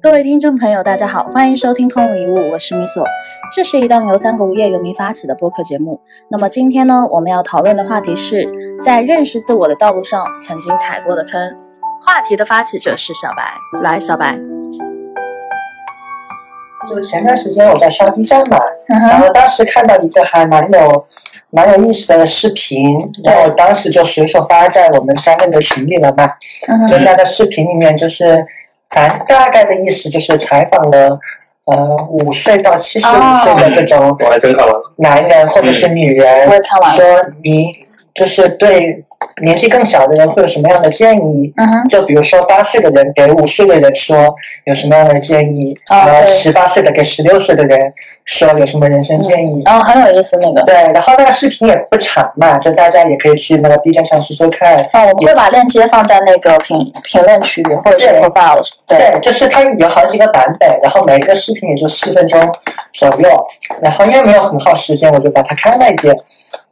[0.00, 3.04] 各位听众朋友，大家好，欢迎收听《空无一物》，我是米索。
[3.52, 6.00] 这是一档由三个无业游民发起的播客节目。
[6.30, 8.48] 那么今天呢，我们要讨论的话题是
[8.80, 11.58] 在认识自我的道路上曾经踩过的坑。
[12.00, 13.42] 话题的发起者是小白，
[13.82, 14.38] 来，小白。
[16.88, 21.04] 就前段时间我在刷 B 站嘛，然后当时看到一个还蛮有
[21.50, 22.84] 蛮有意思的视频，
[23.24, 26.28] 然后当时就随手发在我们三个的群里了嘛。
[26.86, 28.46] 就那个视频里面就是。
[28.90, 31.18] 反大概的意思就是采访了，
[31.66, 36.48] 呃，五岁到七十五岁的这种我还真看完了，男人或者是女人，
[36.96, 37.04] 说
[37.44, 37.66] 你
[38.14, 39.04] 就是对
[39.42, 41.52] 年纪更小的人会有什么样的建议？
[41.56, 47.78] 嗯哼，就比如说八岁的人给五岁的人说有什么样的建议，啊然后十八岁的给十六岁的人
[48.24, 49.60] 说有什么人生建议。
[49.64, 50.62] 然后很有意思那个。
[50.62, 54.76] 对，然后那个视频也不长嘛，就大家也可以去那个 B 站上搜搜看。
[54.92, 58.60] 啊，我们会把链接放在那个评评论区里，或者是对 profile。
[58.86, 62.40] 对，对，就是它有好几个版本，然后每一个视频也就四分钟
[62.92, 63.46] 左右。
[63.82, 66.16] 然后因为没有很耗时间，我就把它看了一遍。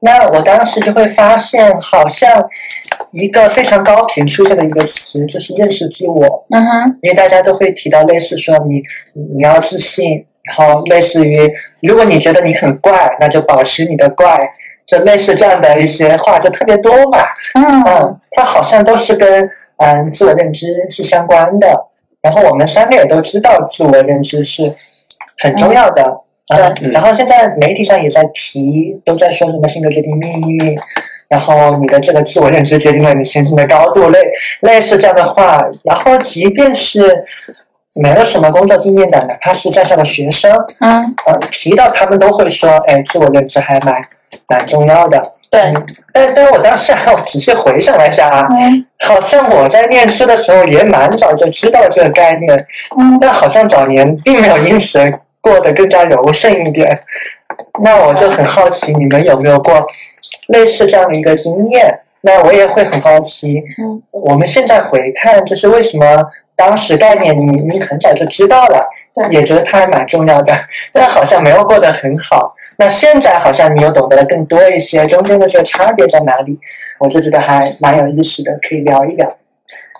[0.01, 2.45] 那我当时就会发现，好像
[3.13, 6.47] 一个非常高频出现的一个词，就是认识自我。
[6.51, 8.83] 嗯哼，因为大家都会提到类似说你
[9.35, 11.51] 你要自信，然后类似于
[11.83, 14.49] 如果你觉得你很怪，那就保持你的怪，
[14.87, 17.19] 就类似这样的一些话就特别多嘛。
[17.55, 21.89] 嗯嗯，它好像都是跟嗯自我认知是相关的。
[22.23, 24.75] 然后我们三个也都知道自我认知是
[25.39, 26.03] 很重要的。
[26.03, 30.79] 嗯，对然后现在媒体上也在提，都在说什么性格决定命运，
[31.29, 34.21] 然后你的这个自我认知决定了你前进的高度，类
[34.61, 35.61] 类似这样的话。
[35.83, 37.25] 然后即便是
[38.01, 43.95] 没有什么工作经验的，哪怕是在校的学生，嗯，呃，提到他们都会说，哎，自我认知还蛮
[44.49, 45.21] 蛮重要的。
[45.51, 45.73] 对，
[46.13, 48.87] 但但我当时还我仔细回想了一下啊，嗯。
[49.01, 52.55] 好像我在念书的时候也蛮早就知道这个概念，
[53.01, 53.19] 嗯。
[53.21, 55.01] 但好像早年并没有因此
[55.47, 57.01] 过得更加柔顺一点。
[57.85, 59.87] 那我就很好奇，你们有没有过
[60.49, 62.01] 类似这样的一个经验？
[62.23, 70.53] 那我也会很好奇，嗯，我们现在回看，就是为什么当时概念你你很早就知道了，对也觉得它还蛮重要的，
[70.93, 72.53] 但好像没有过得很好。
[72.79, 76.59] 那现在好像你又懂得了更多一些，中间的这个差别在哪里？
[76.99, 79.37] 我就觉得还蛮有意思的，可以聊一聊。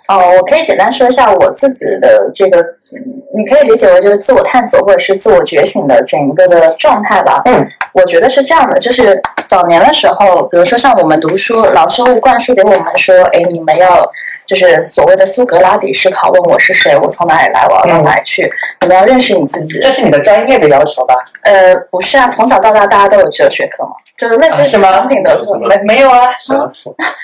[0.07, 3.03] 哦，我可以简单说一下我自己的这个，嗯
[3.35, 7.41] 你可以理解为就是自我探索或者是自我觉醒的整个的状态吧。
[7.45, 14.09] 嗯，我觉得是这样的，就是早年的时候，比如说像我们读书，老师会灌输给我们说，哎，你们要
[14.47, 18.49] 就是所谓的苏格拉底思考，问我是谁，我从哪里来，我要到哪里去，
[18.81, 19.79] 你们要认识你自己。
[19.81, 21.15] 这是你的专业的要求吧？
[21.43, 25.59] 呃，不是啊，从小到大大家都有哲学课嘛，就是类似啊是吗产品德课。
[25.67, 26.61] 没没有啊，是啊，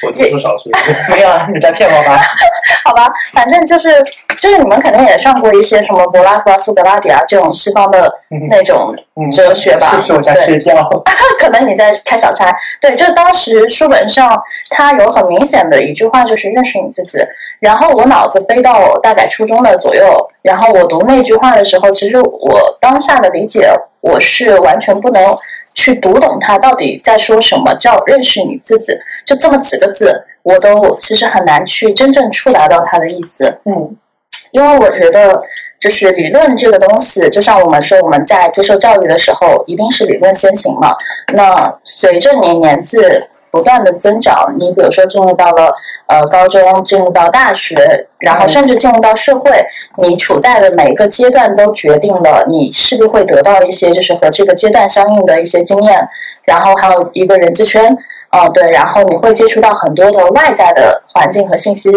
[0.05, 0.69] 我读书少数。
[1.09, 2.19] 没有啊，你在骗我吧？
[2.83, 4.03] 好吧，反正就是
[4.43, 9.87] 就是你们肯定也上过一些什么柏拉图啊、苏格拉底啊这种西方的嗯那种嗯，哲学吧。
[9.95, 10.73] 是是我在对睡觉。
[11.39, 12.53] 可能你在开小差。
[12.81, 14.37] 对，就是当时书本上
[14.69, 17.19] 它有很明显的一句话，就是认识你自己。
[17.61, 20.03] 然后我脑子飞到大概初中的左右，
[20.41, 23.69] 然后我读那句话的时候，其实我当下的理解，
[24.01, 25.37] 我是完全不能
[25.73, 28.91] 去读懂它到底在说什么，叫认识你自己，
[29.23, 33.45] 就这么几个字，我都其实很难去真正触达到它的意思。
[33.63, 33.95] 嗯
[34.53, 35.37] 因为我觉得，
[35.79, 40.95] 就是理论这个东西，就像我们说我们在接受教育的时候，一定是理论先行嘛。
[41.33, 42.99] 那随着你年纪
[43.49, 45.73] 不断的增长，你比如说进入到了
[46.07, 49.65] 呃高中，进入到大学，然后甚至进入到社会，
[49.97, 56.07] 你处在的每一个阶段都决定了你是不是会得到一些就是和这个阶段相应的一些经验，
[56.45, 57.97] 然后还有一个人际圈。
[58.35, 61.91] 哦，对，然后你会接触到很多的外在的环境和信息，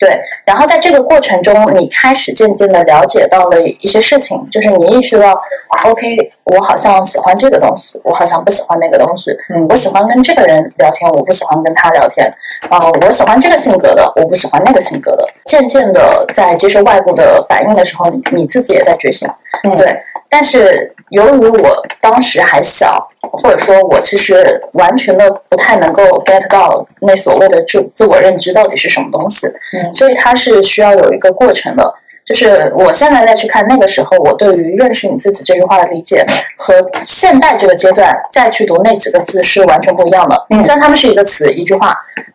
[0.00, 5.38] 对，然后在这个过程中，你开始渐渐的了解到了一些事情，就是你意识到
[5.84, 12.26] ，OK，我好像喜欢这个东西，我好像不喜欢那个东西，嗯我喜欢跟这个人聊天，我不喜欢跟他聊天，
[12.70, 15.26] 啊、我喜欢这个性格的，我不喜欢那个性格的。
[15.44, 19.28] 渐渐的在接受外部的反应的时候，你你自己也在觉醒，
[19.64, 20.02] 嗯对。
[20.30, 31.94] 但是由于我当时还小，或者说我其实完全的不太能够 get 到那所谓的自自我认知到底是什么东西，嗯所以它是需要有一个过程的。
[32.24, 36.24] 就是我现在再去看那个时候，我对于认识你自己这句话的理解，
[36.56, 36.74] 和
[37.04, 40.46] 现在这个阶段再去读那几个字是完全不一样的。
[40.50, 41.92] 嗯虽然它们是一个词一句话，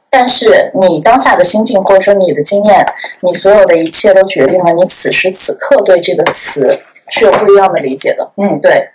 [0.10, 2.86] 但是你当下的心境或者说你的经验，
[3.22, 6.68] 你所有的一切都决定了你此时此刻对这个词
[7.10, 8.32] 是有不一样的理解的。
[8.38, 8.90] 嗯对。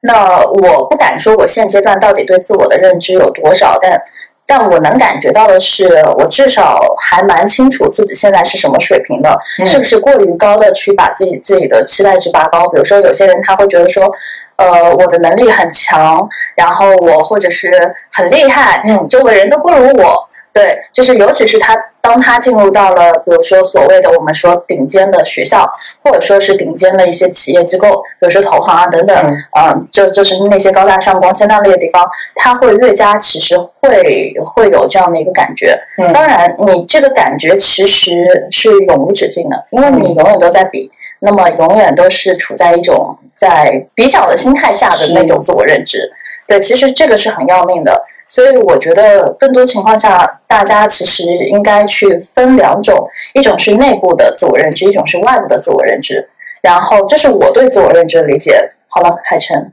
[0.00, 3.98] 那我不敢说我现阶段到底对自我的认知有多少，但
[4.46, 5.86] 但我能感觉到的是，
[6.18, 12.68] 我至少还蛮清楚自己现在是什么水平的，是不是过于高的去把自己自己的期待值拔高？
[12.68, 14.12] 比如说，有些人他会觉得说，
[14.56, 17.72] 呃，我的能力很强，然后我或者是
[18.12, 20.28] 很厉害，嗯，周围人都不如我。
[20.52, 21.74] 对，就是尤其是他，
[22.04, 25.66] 当他进入到了，比如说所谓的我们说顶尖的学校，
[26.02, 29.16] 或者说是顶尖的一些企业机构，比如说投行啊等等，
[29.58, 35.78] 嗯，就就是那些高大上、光鲜亮丽的地方，他会越加其实会会有这样的一个感觉。
[36.12, 38.12] 当然，你这个感觉其实
[38.50, 46.12] 是永无止境的，因为你永远都在比，那么永远都是处在一种在比较的心态下的那种自我认知。
[46.46, 48.04] 对，其实这个是很要命的。
[48.34, 56.28] 所以我觉得，更多情况下，大家其实应该去分两种，一种是内部的自我认知，一种是外部的自我认知。
[56.60, 58.72] 然后，这是我对自我认知的理解。
[58.88, 59.72] 好了，海晨。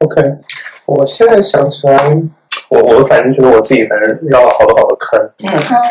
[0.00, 0.20] OK，
[0.84, 2.04] 我现在想起来，
[2.68, 5.18] 我我反正觉得我自己反正绕了好多好多坑，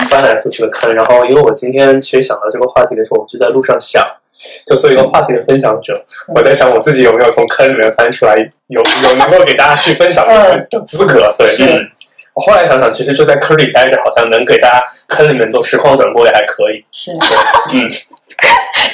[0.08, 0.94] 翻来覆去的坑。
[0.94, 4.06] 然后，因为我今天其实想到这个话题的时候，我就在路上想，
[4.68, 6.00] 就做一个话题的分享者。
[6.36, 8.36] 我在想我自己有没有从坑里面翻出来，
[8.68, 11.34] 有有能够给大家去分享的资格？
[11.36, 11.90] 对，嗯。
[12.33, 16.83] 我后来想想，其实就在坑里待着，好像能给大家坑里面做实况转播也还可以。
[16.92, 17.92] 是，嗯，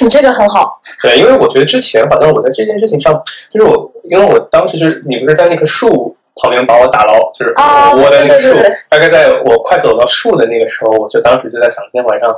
[0.00, 0.80] 你这个很好。
[1.02, 3.14] 对，因为我觉得之前好像我在这件事情上，
[3.48, 7.54] 就是我，因为我当时就是你不是在那棵树旁边把我打捞，就是
[8.04, 8.54] 我的那个树，
[8.88, 12.28] 大概在我快走到树的那个时候，我就当时就在想，今天晚上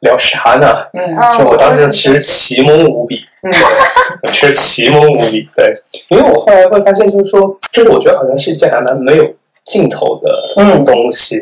[0.00, 0.72] 聊啥呢？
[0.92, 3.52] 嗯，就我当时其实奇懵无比，嗯，
[4.32, 5.48] 是奇懵无比。
[5.56, 5.72] 对，
[6.08, 9.24] 因为我后来会发现，就是说，就是我觉得好像是一件还蛮没有。
[9.70, 10.52] 镜头的
[10.84, 11.38] 东西，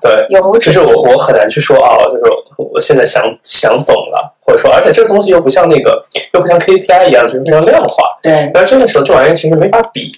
[0.00, 0.16] 对。
[0.16, 0.26] 对，
[0.58, 2.22] 就是我我很难去说啊，就是
[2.56, 6.02] 我现在想想懂了，或者说，而且这个东西又不像那个，
[6.32, 8.02] 又不像 KPI 一样，就是非常量化。
[8.22, 10.10] 对，那这个时候这玩意儿其实没法比，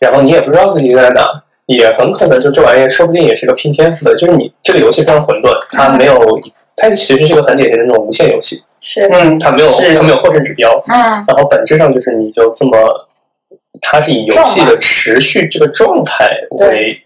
[0.00, 1.24] 然后你也不知道自己在哪，
[1.66, 6.18] 也很可能就这玩意儿说不定也是个拼天赋的，就是你这个游戏非常混沌，它没有，
[6.74, 13.05] 它其实是个很典型的那种无限游戏，是，嗯，它没有它没有获胜指标，嗯，然后本质上就是你就这么。
[13.80, 17.00] 它是以游戏的持续这个状态为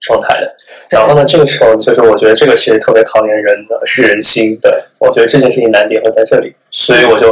[0.00, 0.54] 状态的，
[0.90, 4.58] 然后呢，这个时候就是我觉得这个其实特别考验人的是人心。
[4.60, 4.72] 对。
[4.98, 7.30] 我觉得这件事情难点会在这里，所以我就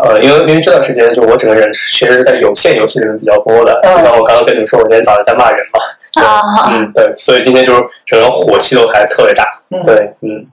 [0.00, 3.74] 呃，因为因为这段时间就我整个人其实是在有限游戏里面比较多的。
[3.82, 5.80] 就像我刚刚跟你说，我今天早上在骂人嘛，
[6.14, 9.44] 对，嗯，对，所以今天就是整个火气都还特别大。
[9.82, 10.46] 对，嗯，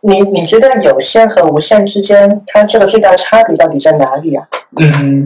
[0.00, 4.44] 你你觉得有限和无限之间，它这个最大的差别到底在哪里啊？
[4.80, 5.24] 嗯。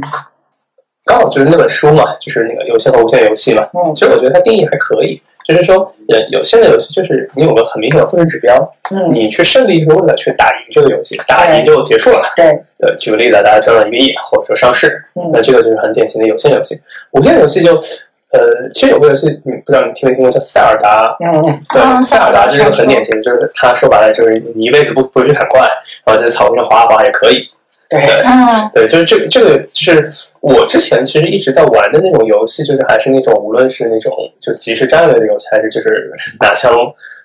[1.06, 3.62] 刚好就是那本书嘛，就是那个有限和无限游戏嘛。
[3.72, 5.76] 嗯，其实我觉得它定义还可以，就是说，
[6.08, 8.56] 呃，有限的游戏就是你有个很明显的获胜指标，
[8.90, 12.22] 嗯，你去胜利是为了去打赢这个游戏，打赢就结束了。
[12.34, 15.00] 对，对，举个例子，大家赚了一个亿，或者说上市，
[15.32, 16.76] 那这个就是很典型的有限游戏。
[17.12, 17.78] 无限游戏就，
[18.32, 21.16] 呃，其实有个游戏，你不知道你听没听过叫塞尔达？
[21.24, 21.42] 嗯，
[21.72, 25.60] 对，塞尔达这是个很典型的，就是他说白了就是你一辈子不不去砍怪，
[26.04, 27.46] 然后在草地上滑滑也可以。
[27.88, 28.00] 对，
[28.74, 36.76] 对，就是这这个，就是我之前其实一直在玩的那种游戏，就是还是那种无论是那种就即时战略的游戏，还是就是拿枪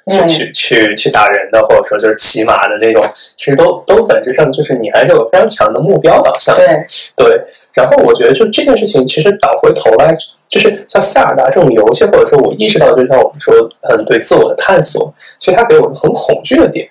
[0.08, 3.04] 去去去去打人的，或者说就是骑马的那种，
[3.36, 6.56] 其实都都本质上就是你还是有非常强的目标导向。
[6.56, 6.68] 对
[7.16, 7.42] 对，
[7.74, 10.16] 然后我觉得就这件事情，其实倒回头来，
[10.52, 13.56] 就是像塞尔达这种游戏，或者说我意识到，就像我们说，
[13.90, 16.88] 嗯，对自我的探索，其实它给我很恐惧的点。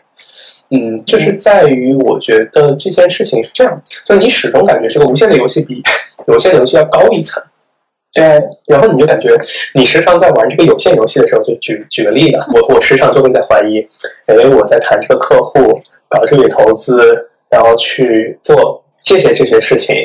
[0.70, 5.82] 嗯，就是在于我觉得这件事情是这样，就是你始终感觉这个无限的游戏比
[6.26, 7.42] 有限的游戏要高一层，
[8.14, 8.22] 对，
[8.66, 9.36] 然后你就感觉
[9.74, 13.80] 你时常在玩这个有限游戏的时候，就举举个例子，我我时常就会在怀疑，
[14.26, 19.96] 哎，我在谈这个客户，搞这笔投资，然后去做这些这些事情。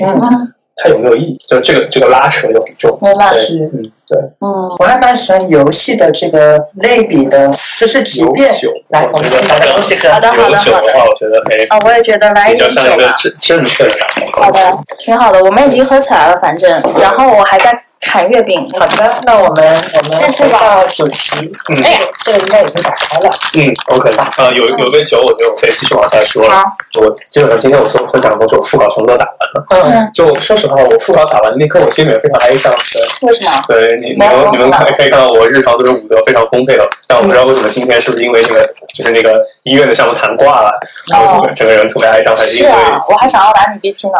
[0.75, 1.37] 它有没有意义？
[1.47, 2.97] 就这个这个拉扯就很重。
[3.01, 3.31] 明白。
[3.31, 4.17] 是，嗯，对。
[4.41, 8.53] 嗯，我还蛮喜欢游戏的这个类比的，就是即便
[8.89, 10.09] 来，我们拿个东西喝。
[10.09, 10.57] 好的，好的，好的。
[10.57, 11.65] 酒的话，我觉得哎。
[11.69, 13.15] 啊，我也觉得来一点酒吧。
[13.17, 13.91] 正正确的。
[14.33, 14.59] 好的，
[14.97, 15.43] 挺好的。
[15.43, 17.84] 我们已经喝起来了，反正，然后我还在。
[18.15, 18.65] 砍月饼。
[18.79, 19.67] 好的，那我们
[19.97, 21.51] 我们回到主题。
[21.67, 21.83] 嗯，
[22.23, 23.29] 这个应该已经打开了。
[23.57, 24.09] 嗯，OK。
[24.37, 26.63] 啊，有有杯酒，我觉得我可以继续往下说了。
[27.01, 29.65] 我基本上今天我所有分享的东西，我副稿全部都打完了。
[29.69, 30.09] 嗯。
[30.13, 32.71] 就说实话，我副稿打完那刻，我心里面非常哀伤。
[33.23, 33.51] 为什么？
[33.67, 36.89] 对你，你们你们可以可以看到，我日常都是武德非常丰沛的。
[37.07, 40.71] 但我不知道为什么今天是不是因为那个就是那个医院的项目谈挂了，
[41.11, 42.71] 然后整个人特别哀伤，还是因为？
[43.09, 44.17] 我还想要拿你 BP 呢。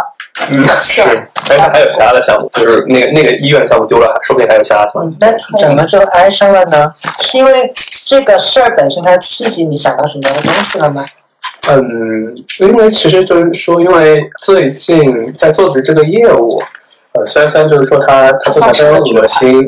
[0.51, 1.01] 嗯，是。
[1.49, 5.11] 哎，还有其他的项目，就是那个那个医院项目丢了，说不定还有其他什么。
[5.19, 6.91] 那怎么就哀伤了呢？
[7.21, 7.71] 是因为
[8.05, 11.05] 这个事儿本身它刺激你想到什么东西了吗？
[11.71, 16.61] 嗯，因为其实就是说，因为最近在做的这个业务，
[17.13, 19.67] 呃，虽然虽然就是说他他做的非常恶心，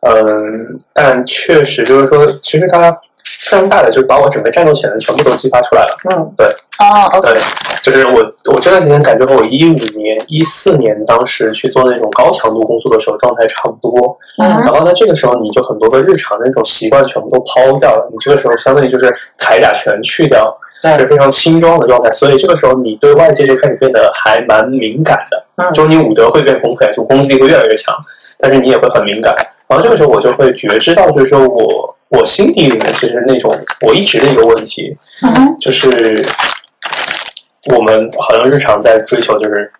[0.00, 2.94] 嗯，但确实就是说，其实他
[3.40, 5.96] 非常大的，就是把我整个战斗潜能全部都激发出来了。
[6.10, 6.46] 嗯，对。
[6.78, 7.34] 哦，对，
[7.82, 14.16] 就是我我这段时间感觉和我一五年、一四年当时去做那种高强度工作的时候状态差不多。
[14.38, 14.48] 嗯。
[14.62, 19.06] 然后呢，这个时候你就很多的日常的那种习惯全部都抛掉了，你这个时候相当于就是
[19.38, 20.56] 铠甲全去掉。
[20.82, 25.44] 带着非常轻装的状态，所以这个时候你对外界就开始变得还蛮敏感的。
[25.56, 27.94] 嗯，就是你武德会变崩溃，就攻击力会越来越强，
[28.38, 29.34] 但是你也会很敏感。
[29.68, 33.50] 然后这个时候我就会觉知到，就是说我我心底里面其实那种
[33.86, 34.96] 我一直的一个问题，
[35.60, 36.24] 就是
[37.74, 39.70] 我们好像日常在追求，就是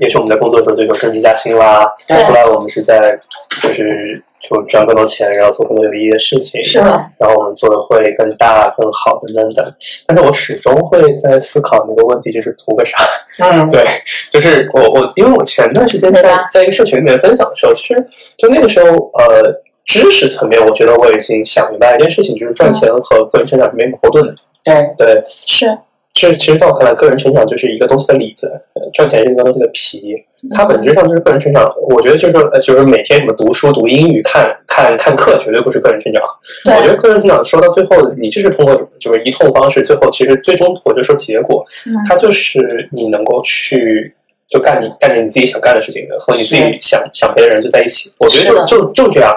[0.00, 3.18] 也许我们在工作的时候追求升职加薪啦，出来我们是在
[3.62, 4.22] 就是。
[4.40, 9.74] 就赚更多钱，然后做更多有意义的事情，是然后我们做的会更大、更好，等等等。
[10.06, 12.96] 但是我始终会在思考那个问题，就是图个啥？
[13.40, 13.84] 嗯，对，
[14.30, 16.22] 就是我我，因为我前段时间在
[16.52, 18.06] 在一个社群里面分享的时候，其实
[18.36, 19.52] 就那个时候，呃，
[19.88, 24.34] 知识层面，我觉得我已经想明白一件事情，就是赚钱和个人成长是没矛盾的。
[24.62, 25.78] 对对，是。
[26.14, 28.50] 是，其实在我看来，个人成长就是一个东西的里子，
[28.92, 30.14] 赚钱是一个东西的皮。
[30.52, 31.72] 它本质上就是个人成长。
[31.88, 36.20] 我觉得就是说，就是每天什么读书、读英语、看看看课，绝对不是个人成长。
[36.64, 41.64] 我觉得个人成长说到最后，你就是通过就是一通方式，最后其实最终我就说结果，
[42.08, 44.12] 它就是你能够去
[44.48, 48.12] 就干你干点你自己想干的事情，和你自己想想陪的人就在一起。
[48.18, 49.34] 我觉得就就就这样。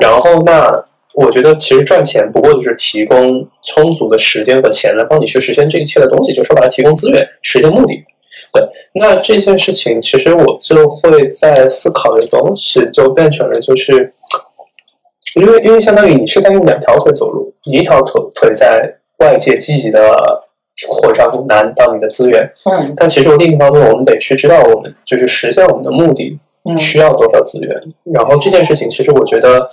[0.00, 0.84] 然后那。
[1.14, 8.02] 我觉得其实赚钱不过就是提供充足的时间和钱来帮你去实现这一切的东西，就说白了，提供资源实现目的。
[8.50, 14.10] 对，那这件事情其实我就会在思考的东西就变成了，就是
[15.34, 20.16] 因为因为相当于你是在用两条腿走路，一条腿腿在外界积极的
[20.88, 26.38] 扩张拿到你的资源，嗯，但其实另一方面我们得去知道我们就是实现我们的目的
[26.78, 27.80] 需要多少资源，
[28.12, 29.66] 然后这件事情其实我觉得。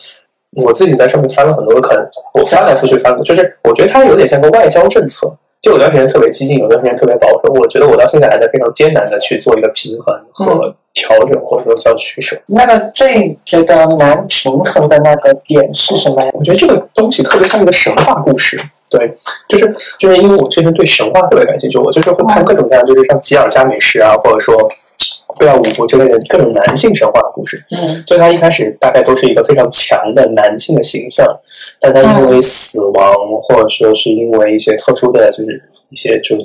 [0.64, 1.96] 我自己在上面翻了很多的坑，
[2.34, 7.54] 我翻来覆去翻，就是我觉得它有点像个外交政策，就有段时间特别激进，有段时间特别保守。
[7.54, 12.36] 我觉得我到现在还在非常艰难的去做一个平衡和调整，或者说叫取舍。
[12.48, 16.32] 那个最觉得难平衡的那个点是什么呀？
[16.34, 19.14] 我觉得这个东西特别像一个神话故事，对，
[19.48, 24.56] 就是就是因为我之前对神话特别感兴趣，我就是会看各种各样，就是像吉尔加美什啊，或者说。
[25.38, 31.26] 贝尔伍夫之类的各种男性神话的故事，嗯，就他一开始大概都是一个非常强的男性的形象，
[31.80, 36.36] 但他因为死亡，或者说是因为一些特殊的就是一些就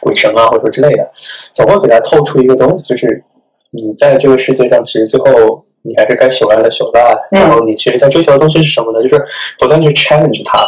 [0.00, 1.08] 鬼神啊，或者说之类的，
[1.52, 3.22] 总会给他透出一个东西，就是
[3.70, 9.00] 你在这个世界上，其实最后你还是该朽烂的朽烂，然后你其实在追求的东西是什么呢？
[9.00, 9.24] 就是
[9.60, 10.58] 不断去 challenge 他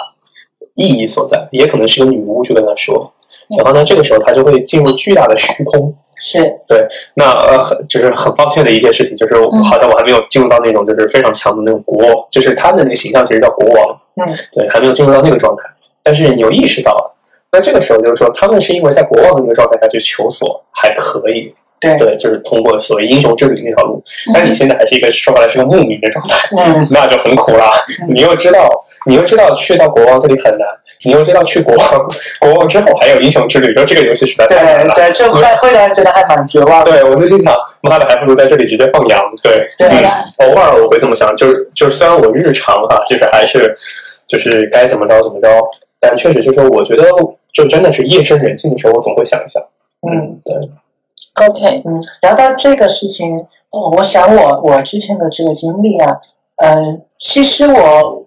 [0.76, 3.12] 意义所在，也可能是个女巫去跟他说，
[3.59, 5.92] 然后呢，这个时候他就会进入巨大的虚空。
[6.18, 6.38] 是。
[6.66, 11.99] 对，那呃，很就是很抱歉的一件事情，就是好像我还没有进入到那种就是非常强的那种国，
[12.30, 15.64] 就是他的那个形象其实叫国王，嗯，对，还没有进入到那个状态。
[16.02, 17.15] 但是你又意识到了，
[17.53, 24.03] 那这个时候就是说，他们是因为在国王的那个状态下去求索还可以，对对，就是通过所谓英雄之旅那条路。
[24.35, 27.71] 但你现在还是一个说白了是个牧民的状态，嗯，那就很苦了。
[28.11, 28.69] 你又知道，
[29.07, 30.67] 你又知道去到国王这里很难。
[31.05, 32.09] 你又知道去国王
[32.41, 34.95] 国王之后还有英雄之旅，就这个游戏实在太难了。
[34.95, 36.85] 对，就会会让人觉得还蛮绝望。
[36.85, 39.23] 对，我就心想，妈的，还不如在这里直接放羊。
[39.43, 39.88] 对，对。
[40.38, 43.75] 偶尔我会这么想，就是就是，虽然我日常哈，就是还是
[44.26, 45.49] 就是该怎么着怎么着，
[46.07, 47.05] 但确实就是说，我觉得
[47.53, 49.63] 就真的是夜深人静的时候，我总会想一想。
[50.09, 51.49] 嗯，对。
[51.49, 53.47] OK，嗯，聊到这个事情，
[53.97, 56.19] 我想我我之前的这个经历啊，
[56.63, 58.23] 嗯，其实我。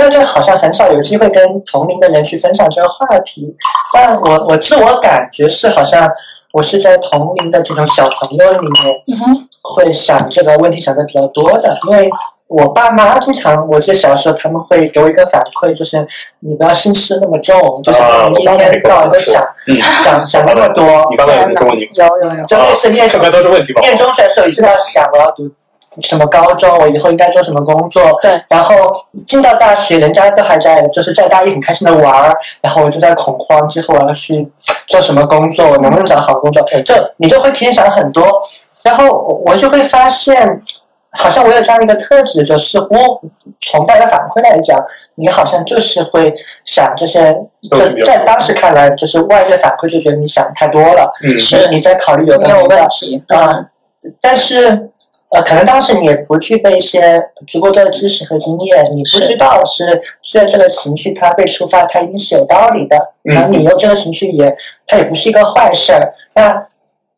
[0.00, 3.52] 但是好像很少有机会跟同龄的人去分享这个话题，
[3.92, 6.08] 但我我自我感觉是好像
[6.52, 8.94] 我是在同龄的这种小朋友里面，
[9.60, 12.08] 会想这个问题想的比较多的，因为
[12.48, 16.06] 我爸妈经常，我记得小时候他们会给我一个反馈，就是
[16.40, 17.98] 你不要心思那么重，就是
[18.34, 19.46] 你一天到晚都想
[20.02, 20.84] 想想那么多。
[21.10, 21.90] 你刚才有什么问题？
[21.94, 23.80] 有有有，就类似念什么都是问题吧？
[23.82, 25.48] 念中学的时候一定要想我要读。
[26.00, 26.78] 什么高中？
[26.78, 28.02] 我以后应该做什么工作？
[28.22, 28.40] 对。
[28.48, 28.74] 然后
[29.26, 34.48] 进到大学，人家都还在，就是在大一很开心的玩儿，然后我就在恐慌，之后我要去
[34.86, 35.66] 做什么工作？
[35.66, 36.64] 我能不能找好工作？
[36.84, 38.24] 这你就会提前想很多，
[38.84, 40.62] 然后我就会发现，
[41.12, 43.20] 好像我有这样一个特质，就似乎
[43.60, 44.78] 从大家反馈来讲，
[45.14, 46.32] 你好像就是会
[46.64, 47.32] 想这些，
[47.70, 53.66] 就在当时看来，就是外界反馈就觉得你想太多了，嗯，是你在考虑有没有问题啊，
[54.20, 54.90] 但是。
[55.30, 62.96] 呃，可能当时你也不具备一些足够多的知识和经验，你不知道是现在这个情绪它被触发，它一定是有道理的。
[63.24, 66.14] 然后你用这个情绪也，它也不是一个坏事儿。
[66.34, 66.66] 那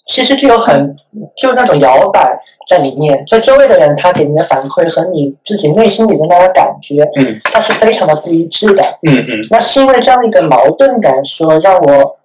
[0.07, 0.97] 其实就有很
[1.37, 2.37] 就那种摇摆，
[2.71, 9.41] 在里面，所以周围的人他给你的反馈和你自己内心里的那个感觉，嗯，它是非常的不一致的，嗯嗯。
[9.51, 12.17] 那是因为这样的一个矛盾感，说让我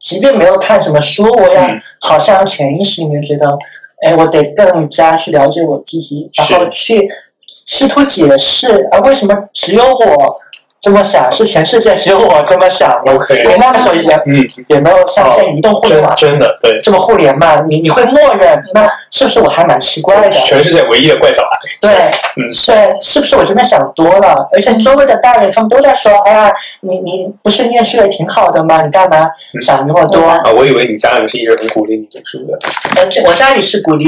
[0.00, 1.60] 即便没有看什么书，我也
[2.00, 3.46] 好像潜意识里面觉得，
[4.04, 7.08] 哎，我得更加去了解我自己，然后去
[7.64, 10.40] 试图解释啊，为什么只有我。
[10.82, 13.40] 这么想是全世界只有我这么想，OK。
[13.44, 20.28] 因为那个时候也嗯也没有上线移动互联网真的对这么互联嘛，你你会默认那是不是我还蛮奇怪的？
[20.28, 21.50] 全世界唯一的怪小孩。
[21.80, 21.92] 对，
[22.36, 24.34] 嗯，对，是不是我真的想多了？
[24.52, 28.82] 而且周围的大人他们都在说，哎呀，你你不是念书也挺好的吗？
[28.82, 29.30] 你干嘛
[29.64, 30.26] 想那么多？
[30.26, 32.58] 啊，我以为你家里是一直很鼓励你读书的。
[32.96, 34.04] 呃，我家里是鼓励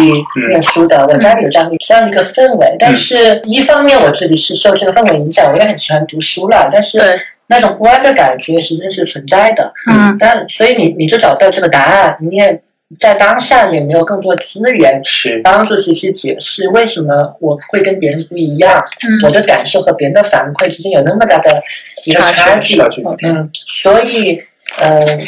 [0.48, 2.76] 念书的，我家里有这样这样一个氛围。
[2.80, 6.63] 但是一方面我自己是受这个氛围影响，我也很喜欢读书了。
[6.70, 6.98] 但是
[7.46, 12.62] 那种不安的感觉实际是存在的，嗯，但所以你你就找到这个答案，你也
[12.98, 18.82] 在当下也没有更多资源去帮助自己解释为什么我会跟别人不一样，
[19.24, 21.62] 我的感受和别人的反馈之间有那么大的
[22.04, 22.80] 一个差距，
[23.24, 24.42] 嗯，所以。
[24.80, 25.20] 嗯，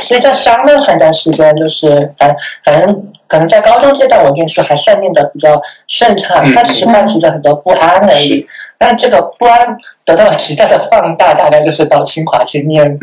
[0.00, 8.46] 所以在上那很长时间，就是反反正可能在高中阶段，我念书还算念的比较顺畅，它只是伴随着很多不安而已。
[8.76, 12.98] 但这个不安得到了极大的放大，大概就是到清华去念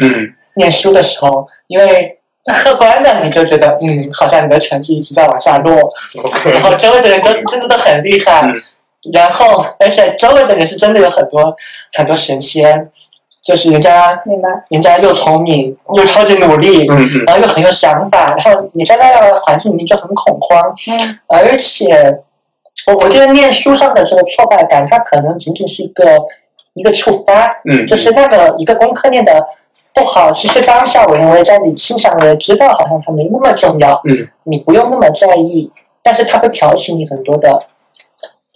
[0.56, 5.91] 念书的时候，因为客观的你就觉得，嗯，好像你的成绩一直在往下落，
[6.51, 8.48] 然后周围的人都真的都很厉害，
[9.13, 11.56] 然后而且周围的人是真的有很多
[11.94, 12.89] 很多神仙。
[13.48, 14.20] 就是人家，
[14.68, 16.86] 人家又聪明又超级努力，
[17.25, 20.62] 然后又很有想法，然后你在那样的环境里面就很恐慌，
[21.30, 22.20] 而且
[22.88, 26.04] 我我觉得念书上的这个挫败感，它可能仅仅是一个
[26.74, 29.48] 一个触发，就是那个一个功课念的
[29.94, 34.01] 不好，其实当下我认为在你心上也知道，好像它没那么重要，
[34.44, 35.72] 你不用那么在意，
[36.04, 37.58] 但是它会挑起你很多的。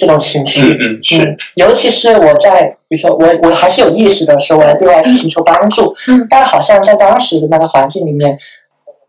[0.01, 8.35] 这种情绪，嗯是，尤其是我在，比如说我我还是有意识的说我来对外去寻求帮助，嗯，但好像在当时的那个环境里面，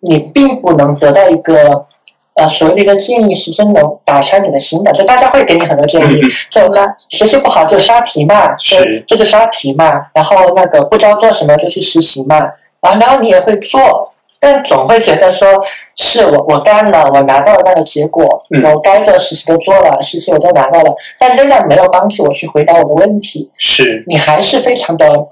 [0.00, 1.86] 你并不能得到一个
[2.34, 6.60] 呃所谓的一个建议是真能打开你的心的，就大家会给你很多建议，就
[7.08, 12.38] 学习不好就刷题嘛，是，这就刷题嘛，然后那个不知道做什么就去实习嘛，
[12.82, 14.12] 然后然后你也会做。
[14.44, 15.48] 但总会觉得说，
[15.94, 18.24] 是我我干了，我拿到了那个结果，
[18.64, 23.48] 我该做的事情都做了，事情我都拿到了，但仍然没有帮助我去回答我的问题。
[23.56, 25.28] 是，你还是非常的，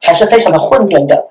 [0.00, 1.30] 还是非常的混沌的。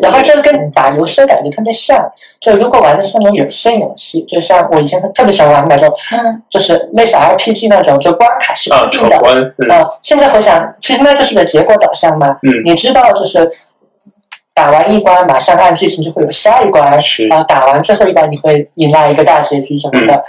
[0.00, 2.02] 然后这个跟打游戏的感觉特别像，
[2.40, 9.16] 就如果玩的是那种有线游戏，就像我以前特别喜欢玩那种，嗯，就是类似 RPG 那种，就关卡是固定的。
[9.68, 12.38] 啊，现在回想，其实那就是个结果导向嘛。
[12.42, 13.50] 嗯，你知道就是。
[14.54, 16.96] 打完一关，马上按剧情就会有下一关，
[17.28, 20.22] 然后打完最后一关，你会迎来一个大结局什么的。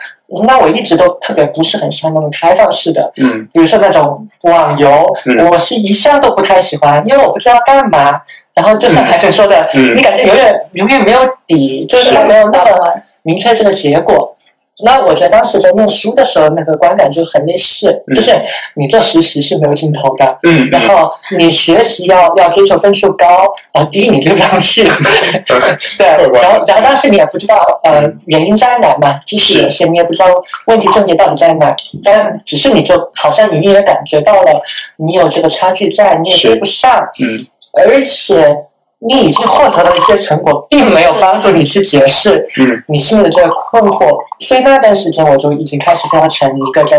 [0.46, 5.06] 那我一直都特别不是很喜欢那种开放式的，嗯，比如说那种网游，
[5.52, 8.20] 我是一向都不太喜欢，因为我不知道干嘛。
[8.56, 14.36] 然后就像海飞说的，你感觉永远永远没有底，就是没有那么明确这个结果。
[14.84, 18.32] 那我觉得当时在念书的时候，那个观感就很类似，就是
[18.76, 23.26] 你做实习是没有尽头的，嗯，然后你学习要要追求分数高，
[23.74, 24.84] 然后低你就不上去，
[25.98, 30.28] 对，然后然后当时你也不知道呃原因在哪嘛，即使有些你也不知道
[30.68, 32.76] 问题症结到底在哪，但只是。
[32.76, 34.62] 你就好像隐隐的感觉到了
[34.98, 37.40] 你有这个差距在，你也追不上，嗯，
[37.82, 38.54] 而且。
[39.00, 42.46] 你已经获得了一些成果，并没有帮助你去解释
[42.88, 46.98] 你心里的这个困惑，所以那段时间我就已经开始非常沉迷各种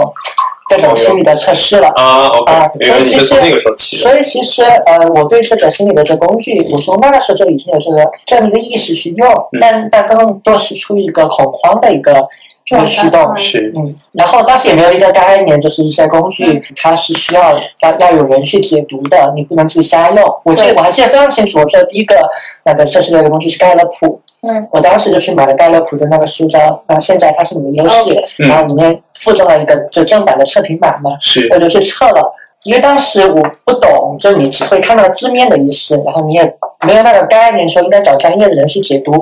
[0.68, 2.28] 各种心理的测试了啊。
[2.46, 9.28] 啊，所以其实所以其实呃，我对这个心理的这工具，我从那个时候就已经有这个这样一个意识去用，
[9.60, 12.26] 但但更多是出于一个恐慌的一个。
[12.66, 20.40] 这个驱动是，嗯，然后当时也没有一个概念，就是一些工具，它是需要要要有人去解读的，你不能自己瞎用。
[20.42, 22.16] 我记得我还记得非常清楚，我做第一个
[22.64, 32.32] 那个测试类的工具是盖勒普，嗯，我当时就去买了盖勒普的那个书章，那，现在它是你的优势，然后里面附赠了一个就正版的测评版嘛，是，我就去测了。
[32.66, 36.42] 因为当时我不懂，就你只会看到字面的意思，然后你也
[36.84, 39.12] 没有那个概念，说应该找专业的人去解读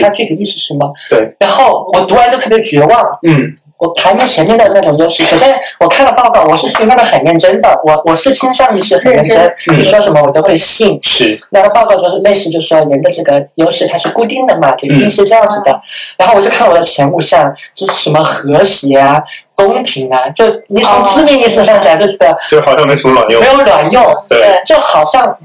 [0.00, 0.92] 它具体意思是什么。
[1.10, 1.34] 对。
[1.40, 3.18] 然后我读完就特别绝望。
[3.26, 3.52] 嗯。
[3.82, 10.96] 我排名前面的那种优势，首先我看了报告，我是属于那个很认真的，我我是倾向于是很认真，你说什么我都会信。
[11.02, 11.36] 是。
[11.50, 15.80] 那个报告就是类似，就是说人的这个优势它是固定的嘛，就一定是这样子的。
[16.16, 19.20] 然后我就看我的前五项，就是什么和谐啊。
[19.54, 22.18] 公平啊，就你从字面意思上讲，就是
[22.48, 25.36] 就好像没什么卵用，没有卵用，对，就好像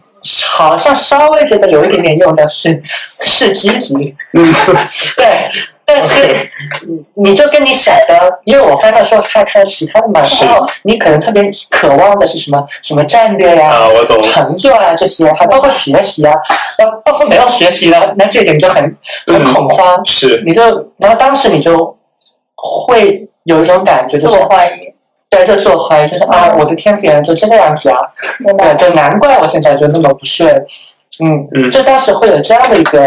[0.45, 2.81] 好像稍微觉得有一点点用的是
[3.25, 3.93] 是积极，
[4.33, 4.53] 嗯，
[5.17, 5.49] 对，
[5.89, 6.51] 但是
[7.13, 13.87] 你就跟你想的，因为我翻的时候看看其他的嘛，然后你可能特别渴望的是什么什么战略呀、
[14.21, 16.33] 成就啊这些，还包括学习啊，
[16.77, 18.97] 呃，包括没有学习了，那这点就很
[19.27, 20.03] 很恐慌。
[20.05, 20.61] 是，你就
[20.97, 21.97] 然后当时你就
[22.57, 24.93] 会有一种感觉，自我怀疑。
[25.29, 27.97] 对，就自我怀疑，就是啊，我的天赋原来就这个样子啊，
[28.57, 30.53] 对，就难怪我现在就那么不顺，
[31.23, 31.47] 嗯。
[31.55, 32.99] 嗯，就当时会有这样的一个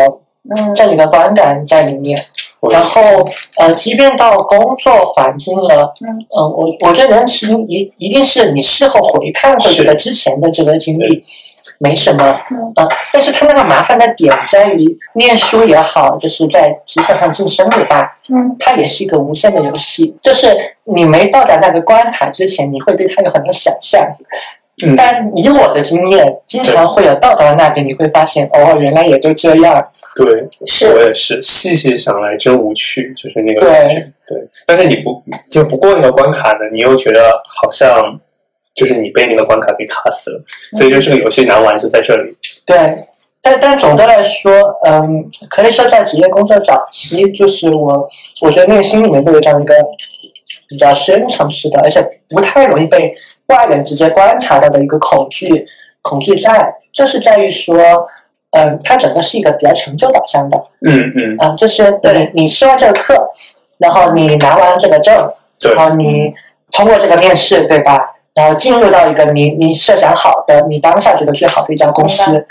[0.56, 0.74] 嗯。
[0.74, 2.18] 这样一个观感在里面，
[2.68, 3.00] 然后
[3.56, 11.22] 呃，即便到工作环境了，嗯嗯，我我觉得人是一一定是你事后回看会觉得之前的这个经历。
[11.82, 20.14] 没什么，嗯，但是他那个麻烦的点在于，念书也好，就是在职场上晋升也罢，嗯，它也是一个无限的游戏。
[20.22, 24.06] 就是你没到达那个关卡之前，你会对它有很多想象，
[24.86, 29.84] 嗯，但以我的经验，经常会有到达那边，你会发现，哦，原来也就这样。
[30.16, 34.12] 对，是我也是，细细想来真无趣，就是那个感觉。
[34.26, 36.60] 对，但是你不就不过那个关卡呢？
[36.72, 38.20] 你又觉得好像。
[38.72, 40.42] 就是你被那个关卡给卡死了，
[40.78, 42.34] 所以就这个游戏难玩就在这里。
[42.64, 42.94] 对，
[43.42, 44.52] 但但总的来说，
[44.86, 48.08] 嗯，可以说在职业工作早期，就是我，
[48.40, 49.74] 我觉得内心里面都有这样一个
[50.68, 53.12] 比较深层次的，而且不太容易被
[53.50, 55.66] 外人直接观察到的一个恐惧，
[56.00, 57.76] 恐惧在，就是在于说，
[58.52, 60.56] 嗯，它整个是一个比较成就导向的。
[60.86, 61.36] 嗯嗯。
[61.38, 63.30] 啊，就是你你上完这个课，
[63.78, 65.14] 然后你拿完这个证，
[65.76, 66.32] 然后你
[66.72, 68.14] 通过这个面试，对吧？
[68.32, 72.46] 然后进入到一个你你设想好的、你当下觉得最好的一家公司，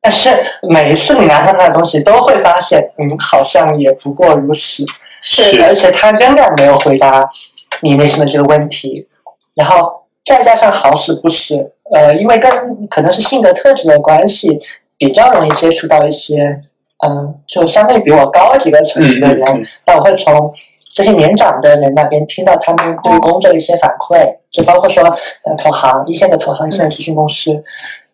[0.00, 0.30] 但是
[0.68, 4.84] 每一次你拿上那个东西，都会发现，嗯，好像也不过如此。
[5.22, 7.26] 是，而且他仍然没有回答
[7.80, 9.08] 你内心的这个问题。
[9.54, 14.60] 然后再加上好死不死，呃，因为跟可能是性格特质的关系，
[14.96, 16.62] 比较容易接触到一些，
[17.06, 20.52] 嗯，就相对比我高几个层级的人，那我会从。
[20.96, 25.02] 这些年长的人那边听到他们对于工作的一些反馈，就包括说，
[25.42, 27.64] 呃，同行一线的同行、一线的咨询公司，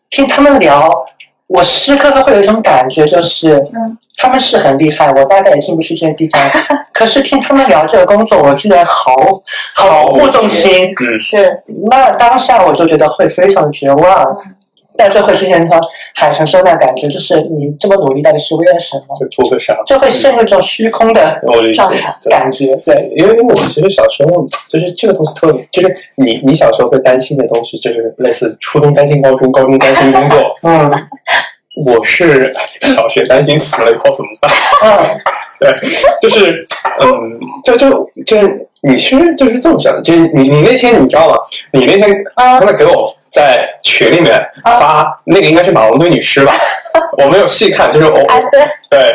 [0.09, 1.05] 听他们聊，
[1.53, 6.41] 我时刻都会有一种感觉，就是，嗯，他们是很厉害，我大概也进不去这些地方，
[6.95, 9.13] 可是听他们聊这个工作，我居然毫
[9.75, 14.25] 毫不动心，嗯，是，那当下我就觉得会非常绝望。
[14.97, 15.81] 但是会出现说
[16.15, 19.17] 海城收纳感觉，就是你这么努力到底是为了什么？
[19.19, 19.77] 就图个啥？
[19.87, 21.41] 就会陷入一种虚空的
[21.75, 22.77] 状态感觉。
[22.85, 30.39] 对，因为因为我们其实小时候就是这个东西特别，就是你你小时候会担心的东西，就是类似初中担心高中，高中担心工作。
[30.63, 30.91] 嗯，
[31.87, 34.51] 我是小学担心死了以后怎么办？
[34.85, 35.21] 嗯，
[35.61, 35.71] 对，
[36.23, 36.67] 就是
[37.03, 37.09] 嗯，
[37.65, 41.37] 就就就是你其实就是这么想的，就是你你那天你知道吗？
[41.73, 43.15] 你那天刚才给我。
[43.31, 46.53] 在群里面发那个应该是马龙堆女尸吧，
[47.23, 48.13] 我没有细看，就是我
[48.51, 49.15] 对对，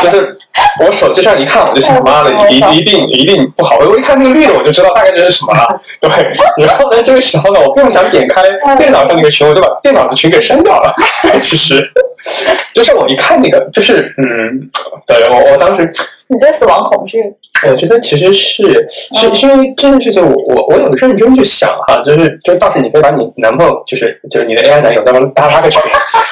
[0.00, 0.32] 就是
[0.80, 6.08] 我手机上一看我就想 妈的一一定一定不好，我一看那个绿的我就知道大概这是什么了， 对，
[6.64, 8.44] 然后呢这个时候呢我不用想点开
[8.76, 10.94] 电脑上那个群，我就把电脑的群给删掉了，
[11.42, 11.84] 其实
[12.72, 14.70] 就是我一看那个就是嗯，
[15.04, 15.77] 对我我当时。
[16.28, 17.20] 你对死亡恐惧？
[17.66, 25.80] 我觉得其实是是是因为这件事情，我我我有认真去想哈，就是就到时你可以把你男朋友，就是就是你的 AI 男友，咱们大家拉个群，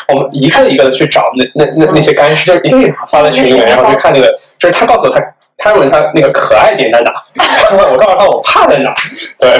[0.09, 5.20] 我们一个一个的去找那那那那些干尸，就一定发在群里面，然后去看那个，就是他告诉我他
[5.57, 7.12] 他问他那个可爱点在哪，
[7.90, 8.92] 我告诉他我怕在哪，
[9.38, 9.51] 对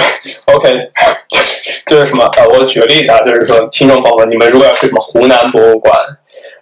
[0.45, 0.91] ，OK，
[1.85, 5.97] 就是什么呃，我举个例子啊，就是说听众朋友们，你们如果要去什么湖南博物馆，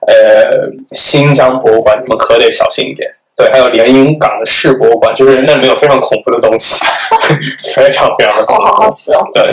[0.07, 3.09] 呃，新疆博物馆，你们可得小心一点。
[3.37, 6.79] 对，还有连云港的市博物馆，就是那里面有非常恐怖的东西，
[7.75, 8.63] 非常非常的恐怖。
[8.63, 9.27] 好好吃哦。
[9.33, 9.43] 对，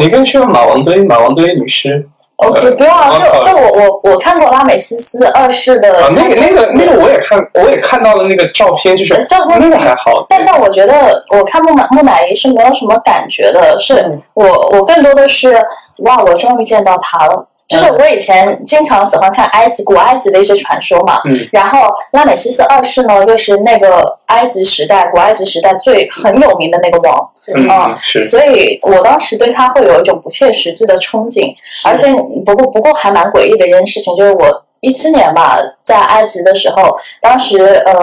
[0.00, 2.04] 你可以去马王堆，马王堆女尸。
[2.38, 5.92] 哦，不不用啊，就就我我我看过拉美西斯二世的。
[6.00, 10.24] 啊，那个那个那个我也看，我也看到了那个照片，就是照片那个还好。
[10.28, 15.60] 但但我觉得我看木乃木乃伊是没有什么感觉的，是我我更多的是
[16.04, 17.47] 哇，我终于见到他了。
[17.68, 21.20] 就是我以前经常喜欢看埃及古埃及的一些传说嘛，
[21.52, 31.54] 然后拉美西斯二世呢又是那个埃及时代古埃及时代最很有名的那个王，嗯，是，所以我当时对他会有一种不切实际的憧憬，
[31.86, 32.10] 而且
[32.46, 37.94] 不过不过还蛮诡异的一件事情，就是我一七年吧在埃及的时候，当时呃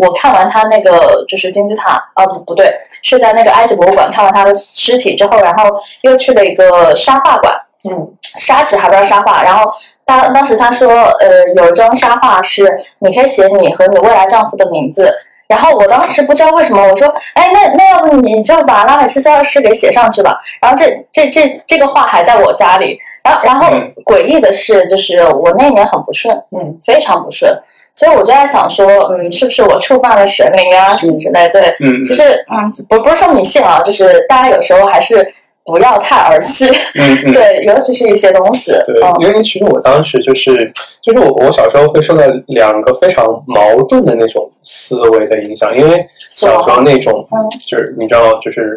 [0.00, 7.54] 我看完他那个就是金字塔，啊不不对，是在那个埃及博物馆看完他的尸体之后，然后又去了一个沙画馆。
[7.84, 9.70] 嗯，砂纸还不知道沙画，然后
[10.04, 12.66] 当当时他说，呃，有一张沙画是
[13.00, 15.14] 你可以写你和你未来丈夫的名字，
[15.48, 23.66] 然后我当时不知道为什么，我说，哎，那那要不你就把拉美西斯二世给写上去吧，然后这这这这个画还在我家里，然后然后
[24.04, 27.52] 诡异的是，就是我那年很不顺，嗯，非常不顺，
[27.92, 31.48] 所以我就在想说，嗯，是不是我触犯了神灵啊什么之类？
[31.50, 35.34] 对，嗯，其实嗯，不不是说迷信啊，就是大家有时候还是。
[35.64, 47.26] 不要太儿戏，嗯， 对，尤其是一些东西，对，因为其实我当时就是，就是我我小时候会受到两个非常矛盾的那种思维的影响，因为小时候那种，
[47.68, 48.76] 就是你知道，就是。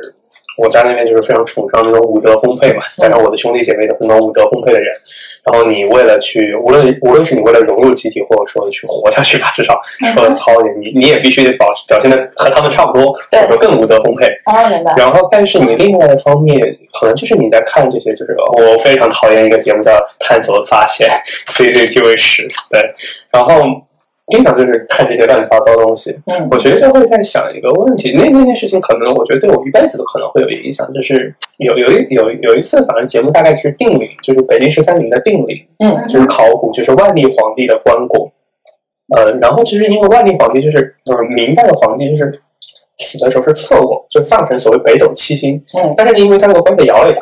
[0.57, 4.87] 我家那边就是非常崇尚那种武德烘焙嘛，加上我的兄弟姐妹都是那种武德烘焙的人，
[5.43, 9.79] 然后你为了去，无论无论是你为了融入集体，或者说去活下去吧，至少
[10.13, 14.25] 说的糙一点，你你也必须得保表现的和他们差不多，或者说更武德烘焙。
[14.45, 14.93] 哦，明白。
[14.97, 16.59] 然后，但是你另外一方面，
[16.99, 21.09] 可能就是你在看这些，就是我非常讨厌一个节目叫《探索发现》
[21.47, 22.81] ，CCTV 十，对，
[23.31, 23.63] 然后。
[24.27, 38.31] 经常就是看这些乱七八糟的东西，嗯，我觉得会在想一个问题，那那件事情可能我觉得对我一辈子都可能会有影响，就是有有一有有一次，反正节目大概就是定理，就是北京十三陵的定理，嗯，就是考古，就是万历皇帝的棺椁，
[39.15, 42.41] 呃，然后其实因为万历皇帝就是呃明代的皇帝，就是
[42.97, 47.19] 死的时候是侧卧，就葬成所谓北斗七星，嗯，但是因为他那个棺材摇了一下，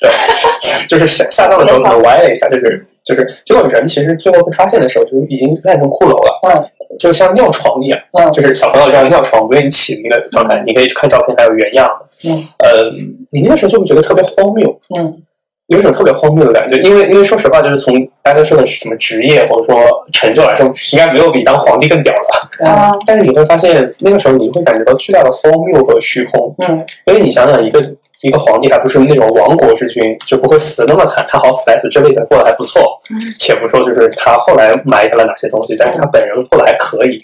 [0.00, 0.10] 对，
[0.88, 2.86] 就是下下葬的时候可能歪了一下，就是。
[3.04, 6.40] 就是，结果人其实最后被发现的时候，就已经烂成骷髅了。
[6.48, 6.64] 嗯，
[6.98, 8.00] 就像尿床一样。
[8.12, 12.30] 嗯，就是小朋友像尿床不愿意起那个状态，你可以去看照片，还有原样的。
[12.30, 12.90] 嗯，呃，
[13.30, 14.80] 你那个时候就会觉得特别荒谬。
[14.96, 15.20] 嗯，
[15.68, 19.76] 有一种特别荒谬的感觉，因为因为说实话，就是从大家说的是什么职业或者说
[20.12, 22.68] 成就来说，应该没有比当皇帝更屌了。
[22.68, 26.54] 啊，但是你会发现，那个时候你会感觉到巨大的荒谬和虚空。
[26.66, 27.82] 嗯，因为你想想一个。
[28.22, 31.22] 一个皇帝还不是那种亡国之君，就不会死的那么惨。
[31.28, 32.98] 他好死来死，这辈子过得还不错。
[33.38, 37.22] 且不说就是他后来埋下了哪些东西，但是他本人过得还可以。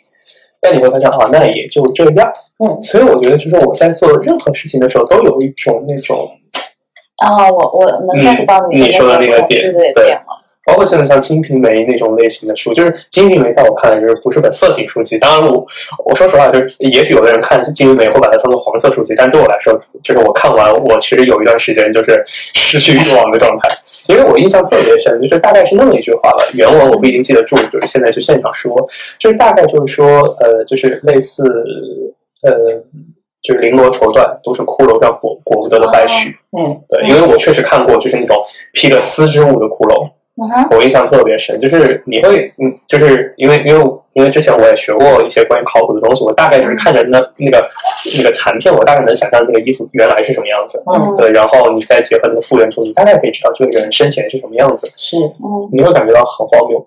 [0.61, 2.31] 但你会发现啊，那也就这样。
[2.63, 6.19] 嗯，所以我觉得就是我在做任何事情的时候，都有一种那种
[7.21, 10.19] 啊，我我能 get 到你说的那个点，对。
[10.67, 15.19] 包括现在像《金瓶梅》那种类型的书，就是《金瓶梅》在我看来就是不是本色情书籍。
[15.19, 15.67] 当然，我
[16.05, 23.69] 我说实话，就是也许有的人看《金瓶梅》会把它当做黄色书籍，但对我来说，就是我看完，我其实有一段时间就是失去欲望的状态，
[24.07, 28.77] 因为我印象特别深，就是大概是那么一句话了，原文我不一定记得住，就是现在去现场说，
[29.19, 30.07] 就是大概就是说，
[30.39, 31.43] 呃，就是类似，
[32.43, 32.53] 呃，
[33.43, 36.35] 就是绫罗绸缎都是骷髅，让裹裹不得的败絮。
[36.59, 38.37] 嗯，对，因为我确实看过，就是那种
[38.73, 40.11] 披着丝织物的骷髅。
[40.71, 47.69] 我印象特别深，就是你会，嗯，就是因为因为因为之前我也学过一些关于考古的东西，我大概就是看着那那个
[48.17, 50.83] 那个残片，我大概能想象那个衣服原来是什么样子。
[50.87, 54.91] 嗯，对，然后你再结合那个复原图，你大概可以知道这个人生前是什么样子。
[54.97, 56.87] 是，嗯，你会感觉到很荒谬。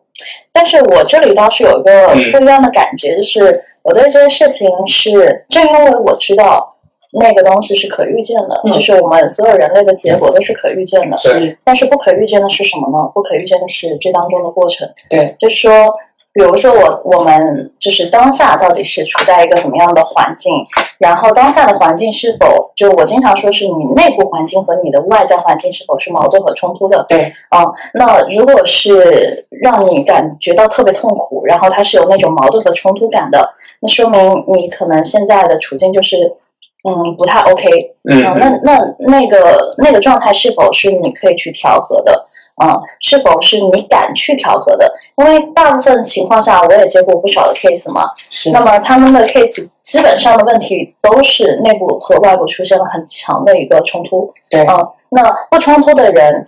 [0.51, 6.71] 但是我这里倒是有一个不一样的感觉，就是我对这件事情是正因为我知道。
[7.15, 11.15] 那个东西是可预见的，就是我们所有人类的结果都是可预见的。
[11.15, 13.07] 是，但是不可预见的是什么呢？
[13.13, 14.89] 不可预见的是这当中的过程。
[15.07, 15.93] 对，就是说，
[16.33, 20.51] 比如说我我们就是当下到底是处在一个怎么样的环境，
[20.97, 27.05] 然后当下的环境是否就我经常说是你内部环境和你的外在环境是否是矛盾和冲突的？
[27.07, 36.37] 对，啊，那如果是让你感觉到特别痛苦，然后它是有那种矛盾和冲突感的，那说明你可能现在的处境就是。
[36.85, 37.95] 嗯，不太 OK。
[38.11, 42.27] 嗯，那那那个那个状态是否是你可以去调和的？
[42.55, 44.91] 啊，是否是你敢去调和的？
[45.17, 48.09] 因为大部分情况下，我也接过不少的 case 嘛。
[48.17, 48.51] 是。
[48.51, 54.33] 那么他们的 case 基本上的问题都是内部和外部出现了很强的一个冲突。
[54.49, 54.61] 对。
[54.65, 56.47] 啊，那不冲突的人，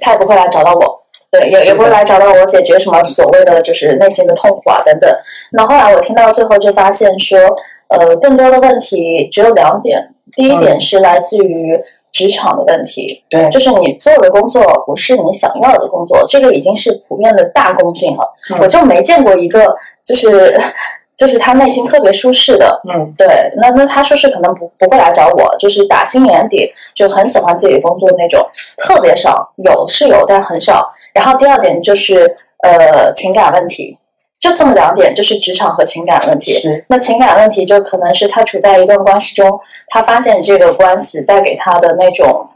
[0.00, 1.02] 他也不会来找到我。
[1.30, 5.10] 对，也也不会来找到我解决什么所谓的就是内心的痛苦啊等等。
[5.52, 7.38] 那后来我听到最后就发现说。
[7.86, 10.14] 呃，更多的问题只有两点。
[10.34, 11.78] 第一点是来自于
[12.14, 18.32] 职场的问题，对，就是你做的工作不是你想要的工作，这个已经是普遍的大共性了。
[18.60, 19.74] 我就没见过一个，
[20.04, 20.56] 就是
[21.16, 28.40] 就是他内心特别舒适的，嗯，对，那那他舒适可能不不会来找我，就是打心眼底就很喜欢自己工作那种，
[28.76, 30.88] 特别少，有是有，但很少。
[31.12, 33.98] 然后第二点就是呃情感问题。
[34.44, 36.52] 就这么两点，就是职场和情感问题。
[36.52, 39.50] 是，那情感问题就可能是他处在一段关系中，
[39.88, 42.46] 他发现这个关系带给他的那种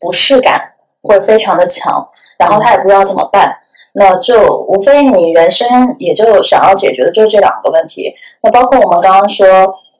[0.00, 0.58] 不适感
[1.02, 3.54] 会非常的强，然后他也不知道怎么办。
[3.92, 8.10] 那就无非你人生也就想要解决的就是这两个问题。
[8.42, 9.46] 那包括我们刚刚说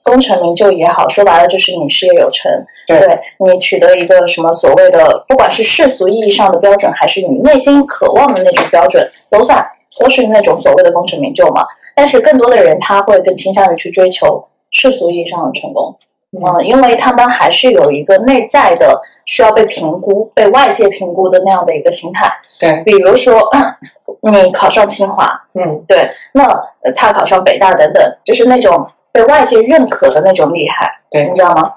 [0.05, 2.51] 功成名就也好，说白了就是你事业有成，
[2.89, 2.99] 对
[3.45, 9.63] 你取得一个什么所谓的，不管是世俗意义上的标准，还是你内心渴望的那种标准，都算。
[9.99, 15.97] 都是那种所谓的功成名就嘛，但是更多的人他会更倾向于去追求世俗意义上的成功。
[16.33, 22.31] 嗯，因为他们还是有一个内在的需要被评估、被外界评估的那样的一个心态。
[22.59, 23.41] 对，比如说
[24.21, 26.61] 你考上清华，嗯，对，那
[26.95, 31.73] 他考上北大等等，就是那种被外界认可的那种厉害，对，你知道吗？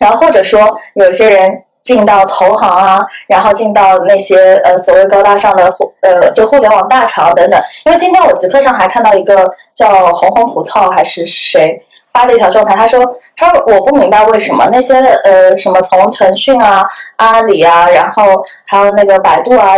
[0.00, 0.60] 然后或者说
[0.94, 7.60] 有些人进到投行啊，然后进到那些呃所谓高大上的互呃就互联网大厂等等。
[7.84, 11.78] 因为今天我极客上还看到一个叫红红葡萄还是谁。
[12.12, 13.02] 发的一条状态，他说
[13.34, 16.84] ：“他说我不明白为什么那些呃什么从腾讯啊、
[17.16, 18.22] 阿里啊，然后
[18.66, 19.76] 还有那个百度啊，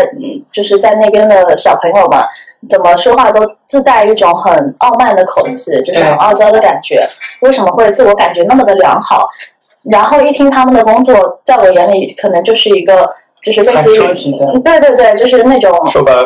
[0.50, 2.18] 就是在那边的小朋友们，
[2.68, 7.06] 怎么说话都自带一种很傲慢的口气，就是很傲娇的感觉。
[7.42, 9.28] 为什么会自我感觉那么的良好？
[9.90, 13.08] 然后一听他们的工作，在我眼里可能就是一个。”
[13.44, 13.98] 就是类似于，
[14.62, 15.70] 对对对，就是那种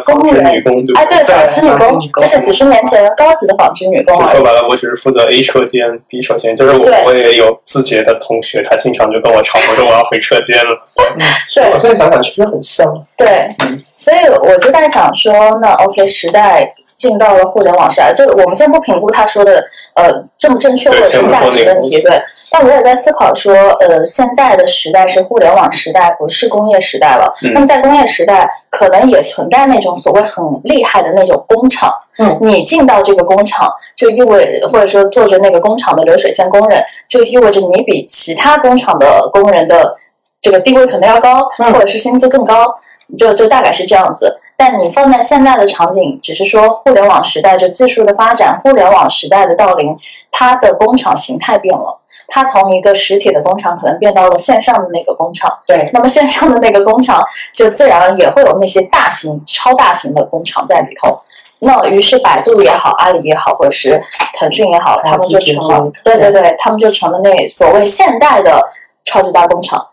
[0.06, 0.46] 公务员，
[0.94, 4.14] 哎，对，纺织女工，就是几十年前高级的纺织女工。
[4.28, 10.78] 说白了，我只是负责 A 车间、B 车间，就是我我也有字节的同学，他经常就跟我吵，我说我要回车间了。
[11.52, 12.86] 对，我现在想想，其实很像。
[13.16, 13.48] 对，
[13.94, 16.72] 所以我就在想说，那 OK 时代。
[16.98, 19.62] 进到了互联网时代，就我们先不评估他说的
[19.94, 22.20] 呃正不正确或者是价值问题，对。
[22.50, 27.32] 但我也在思考说，呃，现在的时代是互联网时代，不是工业时代了。
[27.54, 31.92] 那么在工业时代，可能也存在那种所谓很厉害的那种工厂。
[32.18, 32.38] 嗯。
[32.40, 39.94] 你进到这个工厂，就意味或者说做着那个工厂的流水线工人，就意味着你比其他工厂的工人的
[40.40, 42.66] 这个地位可能要高，或者是薪资更高。
[43.16, 44.40] 就就大概是这样子。
[44.56, 49.96] 但你放在现在的场景，只是说互联网时代就技术的发展，互联网时代的到临，
[50.32, 55.48] 它的工厂形态变了，它从一个实体的工厂可能变到了线上的那个工厂。
[55.64, 57.22] 对，那么线上的那个工厂
[57.54, 61.16] 就自然也会有那些大型、超大型的工厂在里头。
[61.60, 64.00] 那于是百度也好，阿里也好，或者是
[64.32, 68.60] 腾讯也好，他们就成了，对对对，他们就成了那所谓现代的
[69.04, 69.86] 超级大工厂。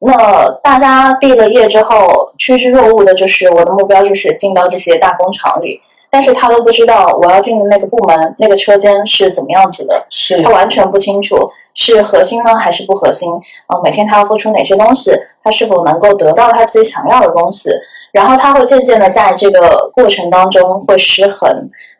[0.00, 5.80] 那大家毕了业之后趋之若鹜的就是我的目标就是进到这些大工厂里，
[6.10, 11.36] 但是他都不知道我要进的那个部门那个车间是怎么样子的，是他完全不清楚
[11.74, 13.32] 是核心呢还是不核心
[13.66, 13.80] 啊？
[13.82, 15.10] 每天他要付出哪些东西？
[15.42, 17.70] 他是否能够得到他自己想要的东西？
[18.12, 21.50] 然后他会渐渐的在这个过程当中会失衡。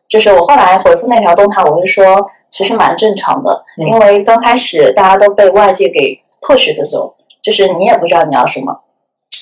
[0.06, 2.04] 就是我后来回复那条动态，我就说
[2.50, 7.14] 其实蛮正常的，因为刚开始大家都被外界给迫使着走。
[7.44, 8.80] 就是你也不知道你要什么，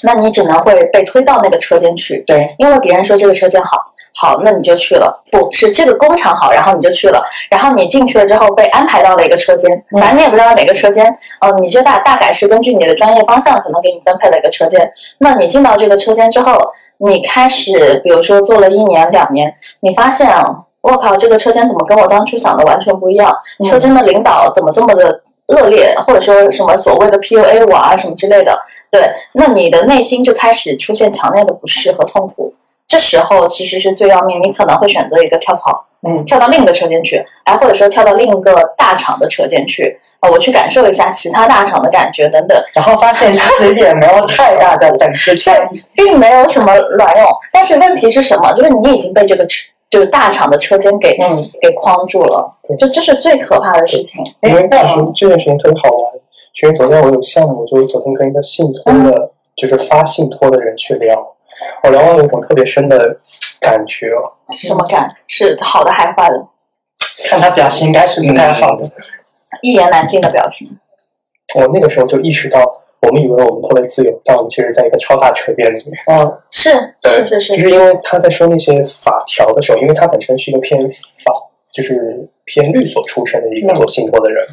[0.02, 2.24] 那你只能会被推到那个车间去。
[2.26, 3.78] 对，因为别人说这个车间好，
[4.12, 5.22] 好，那你就去了。
[5.30, 7.24] 不是这个工厂好，然后你就去了。
[7.48, 11.06] 然后你进去了之后被安排到了一个车间，反正你也不知道哪个车间。
[11.40, 14.90] 哦，你就大大概是根据你的专业方向，可能给你分配了一个车间。
[15.18, 16.58] 那你进到这个车间之后，
[16.98, 20.28] 你开始，比如说做了一年两年，你发现，
[20.80, 23.32] 我靠，这个车间怎么跟我当初想的完全不一样？
[23.64, 25.22] 车间的领导怎么这么的？
[25.48, 28.58] 恶劣，或者说什么所谓的 PUA 我啊什么之类的，
[28.90, 32.54] 对，那你的内心就开始出现强烈的不适和痛苦。
[32.86, 47.26] 这时候其实是最要命，你可能会选择一个跳槽，嗯，跳到另一个车间去，哎，或者说跳到另一个大厂的车间去，啊，我去感受一下其他大厂的感觉等等，然后发现其实也没有太大的本事， 对，并没有什么卵用。
[47.50, 48.52] 但是问题是什么？
[48.52, 49.71] 就是你已经被这个车。
[49.92, 54.24] 就是大厂的车间给嗯给框住了，就这是最可怕的事情。
[54.40, 56.14] 因为其实这件事情特别好玩，
[56.54, 61.36] 其实昨天我有项目，就是昨天跟一个信托的，就是发信托的人去聊，
[61.84, 63.18] 我聊到了一种特别深的
[63.60, 64.06] 感觉。
[64.56, 65.14] 什么感？
[65.26, 66.48] 是好的还是坏的？
[67.28, 68.86] 看他表情，应该是不太好的，
[69.60, 70.78] 一言难尽的表情。
[71.54, 72.58] 我那个时候就意识到。
[73.02, 75.94] 我们以为我们特别自由，但我们其实在一个超大车间里面。
[76.06, 76.70] 嗯，是，
[77.02, 77.56] 是是是。
[77.56, 81.32] 就是因为他在说那些法条的时候，因为他本身是一个偏法，
[81.72, 84.46] 就是偏律所出身的一个做信托的人，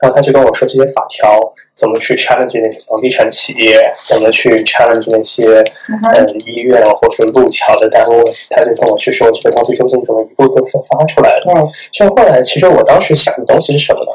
[0.00, 1.40] 然后他就跟我说这些法条
[1.74, 11.52] 怎么去 challenge 那些房地产企业，怎么去 challenge 那些嗯医院或者路桥的单位，他就跟我去说这个东西究竟怎么一步一步发出来的。
[11.54, 14.10] 嗯，像后来，其实我当时想的东西是什么呢？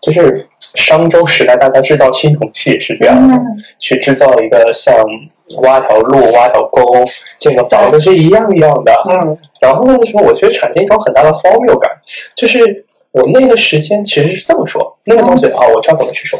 [0.00, 3.34] 就是商周时代，大家制造青铜器也是这样的，
[3.78, 4.94] 去制造一个像
[5.62, 6.82] 挖条路、挖条沟、
[7.38, 8.92] 建个房子是一样一样的。
[9.08, 11.90] 嗯，然后那个时候，我觉得产生一种很大的荒谬感，
[12.34, 16.38] 就是我那个时间其实是这么说，那个东西啊，我知道怎么去说，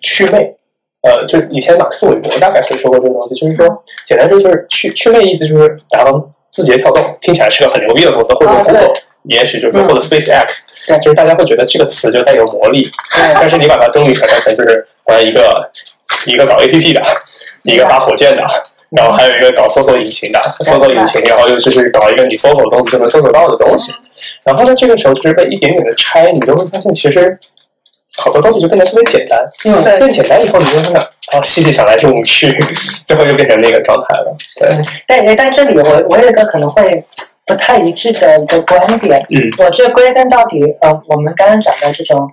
[0.00, 0.56] 祛魅。
[1.02, 3.66] 呃，就以前马克思韦伯大概会说过这个东西，就是说，
[4.06, 8.92] 简单说就是祛祛魅意思就是，然后字节跳动听起来是个很牛逼的公司，或者 Google。
[9.24, 12.88] 也许就是或者 Space X，对，就是大家会觉得这个词就带有魔力，
[13.34, 15.62] 但是你把它中立想象成就是呃一个
[16.26, 17.00] 一个搞 A P P 的，
[17.64, 18.44] 一个发火箭的，
[18.90, 23.92] 然后还有一个搞搜索引擎的，搜索引擎，然后又就是搞一个你搜索东西就能搜索到的东西，
[24.44, 27.38] 然后呢，这个时候就是被一点点的拆，你就会发现其实
[28.16, 29.38] 好多东西就变得特别简单。
[29.66, 32.52] 嗯，对，变简单以后，你就看到，哦，细细想来就无趣，
[33.06, 34.36] 最后就变成那个状态了。
[34.58, 34.76] 对，
[35.06, 37.04] 但但这里我我有一个可能会
[37.50, 39.20] 不太一致的一个观点。
[39.30, 42.28] 嗯，我这归根到底，呃，我们刚刚讲的这种。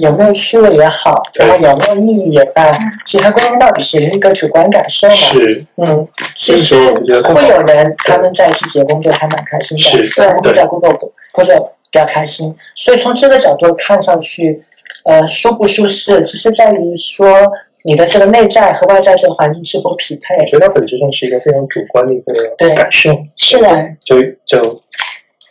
[0.00, 2.62] 有没有趣味也好，然后有没有意义也罢，
[3.04, 5.14] 其实归根到底是一个主观感受嘛。
[5.16, 6.06] 是，嗯，
[6.36, 6.76] 其实
[7.24, 11.58] 会有人他们在季节工作还蛮开心的，对，或者工作或者
[11.90, 12.54] 比较开心。
[12.76, 14.62] 所以从这个角度看上去，
[15.06, 17.50] 呃，舒不舒适，其实在于说
[17.84, 20.36] 你的这个内在和外在这个环境是否匹配。
[20.38, 23.10] 我觉得本质上是一个非常主观的一个感受。
[23.36, 24.80] 是的，就就。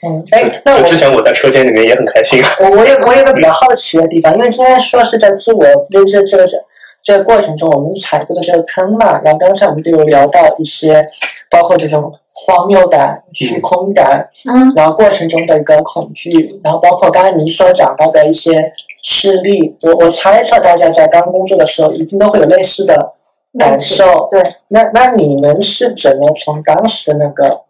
[0.02, 2.42] 嗯，哎，那我之前我在车间里面也很开心。
[2.62, 6.58] 我我有我有个比较好奇的地方，因为今天说是在自我认知这个这
[7.04, 9.20] 这个过程中，我们踩过的这个坑嘛。
[9.22, 11.02] 然后刚才我们就有聊到一些，
[11.50, 18.64] 包括这种荒谬感、虚空感，嗯，然后过程中的一个恐惧，然后包括刚才您所讲到的一些
[19.02, 23.14] 事例，我我猜测大家在刚工作的时候，一定都会有类似的
[23.58, 24.28] 感受。
[24.32, 27.62] 对，那那你们是怎么从当时的那个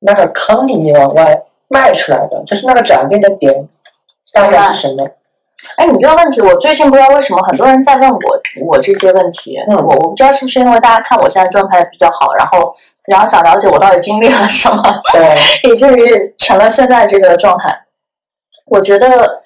[0.00, 1.42] 那个坑里面往外？
[1.72, 3.68] 迈出来的，就是那个转变的点，
[4.34, 5.08] 大概是什么？
[5.76, 8.18] 哎，你这个问题，我最近不知道为什么很多人在问我
[8.66, 9.56] 我这些问题。
[9.68, 12.74] 嗯，我我不知道是不是因为大家看我现在状态比较好，然后
[13.06, 15.36] 然后想了解我到底经历了什么，对，
[15.70, 17.72] 以至于成了现在这个状态。
[18.66, 19.40] 我觉得，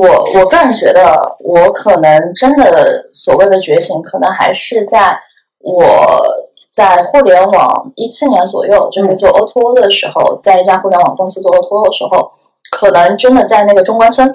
[0.00, 5.18] 我我个人觉得，我可能真的所谓的觉醒，可能还是在
[5.60, 6.46] 我。
[6.76, 12.30] 在互联网一七年左右，就是做 O to O 的时候，在一家互联网公司做 O to O 的时候，
[12.70, 14.30] 可能真的在那个中关村，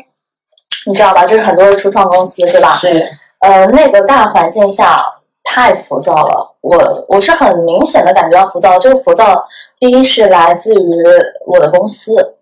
[0.88, 1.24] 你知道吧？
[1.24, 2.70] 就是很多的初创公司，对吧？
[2.70, 3.08] 是。
[3.42, 5.06] 呃，那个大环境下
[5.44, 8.80] 太浮躁了，我我是很明显的感觉到浮躁。
[8.80, 9.46] 这个浮躁，
[9.80, 11.04] 第一是来自于
[11.46, 12.34] 我的公司，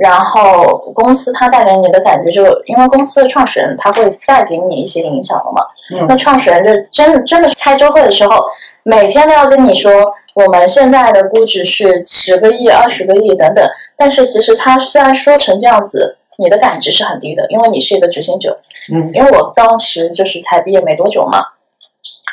[0.00, 5.62] 然后公司它带给你的感觉，就因为公司的创始人他会带给你一些影响的嘛。
[5.94, 6.06] 嗯。
[6.08, 8.44] 那创始人就真真的是开周会的时候。
[8.82, 9.92] 每天都要跟你说，
[10.34, 13.62] 我们现在的估值是十个亿、二十个亿等等。
[13.94, 18.58] 但是其实他虽然说成这样子，你的感知是很低的，因为你是一个执行者。
[18.90, 21.44] 嗯，因为我当时就是才毕业没多久嘛。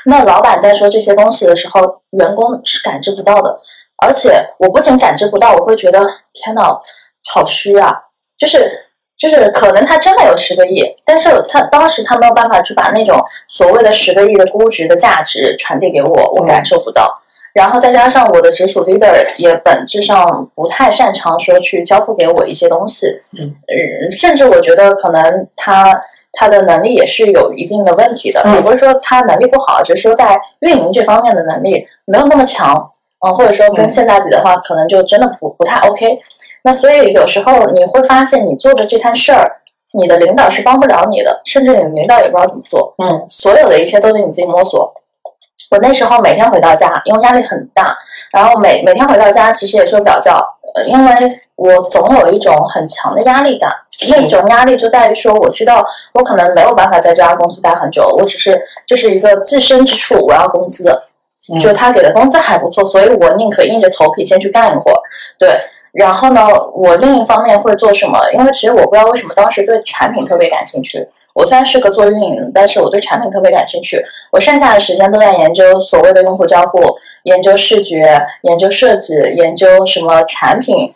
[0.05, 3.59] 那老板在说这些东西的时候，员工是感知不到的。
[3.97, 5.99] 而且我不仅感知不到，我会觉得
[6.32, 6.80] 天呐，
[7.34, 7.93] 好虚啊！
[8.38, 8.84] 就是。
[9.17, 17.19] 就是可能他真的有十个亿，但是他当时他没有办法去把那种所谓的十个亿的估值的价值传递给我，我感受不到。
[17.51, 23.07] 然后再加上我的直属 leader 也本质上不太擅长说去交付给我一些东西，
[23.39, 25.99] 嗯，甚至我觉得可能他
[26.34, 32.88] 他的能力也是有一定的问题的，也不是说他能力不好，就是说在运营这方面的能力没有那么强，
[33.25, 36.19] 嗯，或者说跟现在比的话，可能就真的不不太 OK。
[36.68, 39.49] 那所以有时候你会发现，你做的这摊事儿，
[39.93, 42.93] 你的领导是帮不了你的，甚至你的领导也不知道怎么做。
[42.97, 44.93] 嗯，所有的一切都得你自己摸索。
[45.72, 47.95] 我那时候每天回到家，因为压力很大，
[48.34, 50.45] 然后每每天回到家其实也睡不了觉，
[50.76, 53.72] 呃，因为我总有一种很强的压力感。
[54.09, 60.93] 那种压力就在于说，我知道我可能没有办法在这家公司待很久，我只是就是一个自身之处，我要工资，
[61.61, 64.99] 就他给的工资还不错，所以我宁可硬着头皮先去干一会儿。
[65.39, 65.57] 对。
[65.93, 68.19] 然后呢，我另一方面会做什么？
[68.33, 71.07] 因为其实我不知道为什么当时对产品特别感兴趣。
[71.33, 74.03] 我虽然是个做运营，但是我对产品特别感兴趣。
[74.31, 76.81] 我剩下的时间都在研究所谓的用户交互，
[77.23, 80.91] 研究视觉，研究设计，研究什么产品，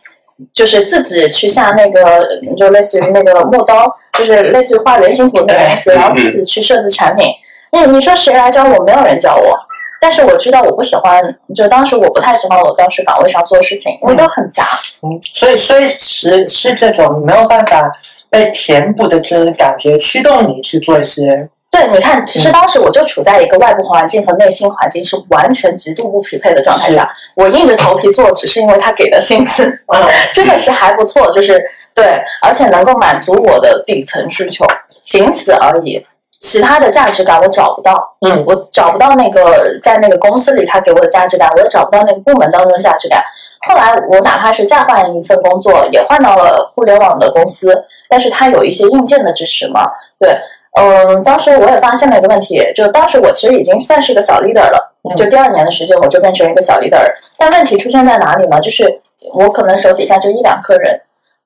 [0.52, 2.28] 就是自己去下那个，
[2.58, 7.28] 就类似于那个磨刀，就是类似于画原型图那个东西，然后自己去设计产品。
[7.72, 8.84] 你你说谁来教我？
[8.84, 9.56] 没有人教我。
[10.02, 11.24] 但是我知道我不喜欢，
[11.56, 14.68] 就当时我不太喜欢我当时岗位上做的事情，因为都很杂。
[15.04, 17.92] 嗯，所以所以是是这种没有办法
[18.28, 21.48] 被填补的这种感觉驱动你去做一些。
[21.70, 29.72] 对，你看，其实当时我就处在一个外部环境和内心环境是完全极度不匹配的状态下，我硬着头皮做，只是因为他给的薪资，
[30.34, 34.66] 真的是还不错，就是对，而且能够满足我的底层需求，
[35.08, 36.04] 仅此而已。
[36.42, 43.24] 其他的价值感我找不到，嗯，我找不到那个在那个公司里他给我的价值感，我也找不到那个部门当中的价值感。
[43.68, 49.88] 后来我哪怕是再换一份工作，也换到了互联网的公司，但是它有一些硬件的支持嘛，
[50.20, 50.36] 对，
[50.80, 58.60] 嗯，当时我也发现了一个问题，就当时我其实已经算是个小 leader 了，就第二年的时间我就变成一个小 leader，但问题出现在哪里呢？
[58.60, 59.00] 就是
[59.36, 61.00] 我可能手底下就一两个人。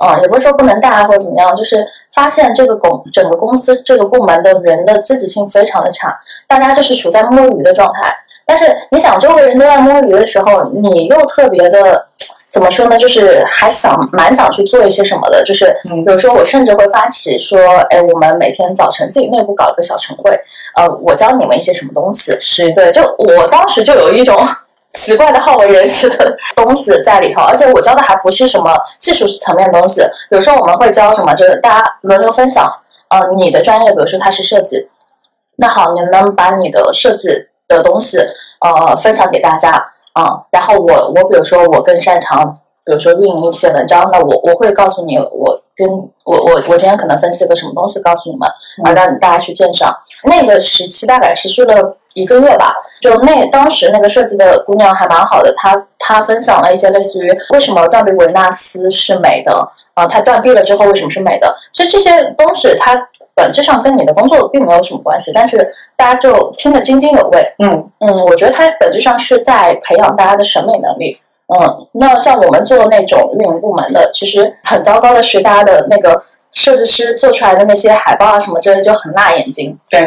[0.04, 6.14] 嗯，也不是说不能带或者怎么样，就是发现这个公整个公司这个部门的人的积极性非常的差，
[6.48, 8.14] 大家就是处在摸鱼的状态。
[8.46, 12.06] 但是你想，周围人都在摸鱼的时候，你又特别的
[12.50, 12.98] 怎么说呢？
[12.98, 15.74] 就是还想蛮想去做一些什么的，就是
[16.06, 17.58] 有时候我甚至会发起说，
[17.90, 20.38] 哎，我们每天早晨自己内部搞一个小晨会，
[20.76, 22.38] 呃，我教你们一些什么东西。
[22.40, 24.38] 是对，就我当时就有一种
[24.96, 32.72] 奇怪的好为人师的东西在里头，而且我教的还不是什么技术层面的东西，比如说我们会教什么，就是大家轮流分享，
[33.10, 34.88] 呃，你的专业，比如说它是设计，
[35.58, 37.28] 那好，你能把你的设计
[37.68, 38.18] 的东西
[38.62, 39.92] 呃分享给大家。
[40.16, 45.86] 啊，然后我我比如说我更擅长，比如说运营一些文章，那我我会告诉你，我跟
[46.24, 48.50] 我我我今天可能分析个什么东西，告诉你们，
[48.86, 49.94] 而让大家去鉴赏。
[50.24, 61.56] 那个时期大概持续了一个月吧，就那当时那个设计的姑娘还蛮好的，她她分享了一些类似于为什么断臂维纳斯是美的啊，她断臂了之后为什么是美的？
[61.72, 62.96] 其实这些东西它。
[63.38, 65.58] 本质上跟你的工作并没有什么关系，但是
[65.98, 67.46] 大家就听得津津有味。
[67.60, 71.20] 嗯嗯，我觉得它本质上是在培养大家的审美能力。
[71.48, 76.24] 嗯，那像我们做那种运营部门的，其实很糟糕的是，大家的那个
[76.54, 80.00] 设计师做出来的那些海报啊什么之类就很辣眼睛，对，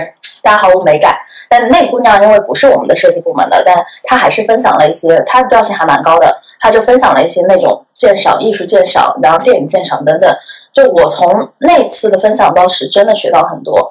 [0.42, 1.14] 大家毫无美感。
[1.48, 3.74] 但那姑娘因为不是我们的设计部门的，但
[4.04, 10.36] 她还是分享了一些，她的调性还蛮高的，她就分享了一些那种鉴赏、艺术鉴赏，然后电影鉴赏等等。
[10.72, 13.84] 就我从那次的分享当时真的学到很多，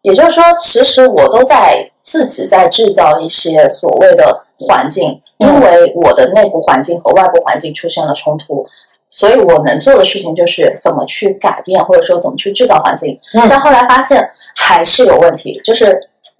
[0.00, 8.66] 也就是说，其实我都在自己在制造一些所谓的环境，因为我的内部环境和外部环境出现了冲突，
[9.08, 13.16] 所以我能做的事情就是怎么去改变，或者说怎么去制造环境。
[13.48, 15.96] 但后来发现还是有问题，就是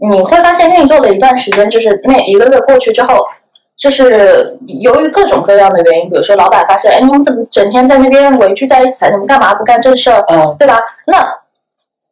[0.08, 3.26] 你会发现运作了一段时间，就是那一个月过去之后。
[3.74, 9.04] 就是由于各种各样的原因，比如说老板发现，哎，你们怎么整天在那边围聚在一起？
[9.06, 10.22] 你们干嘛不干正事儿？
[10.28, 10.78] 嗯，对吧？
[11.06, 11.26] 那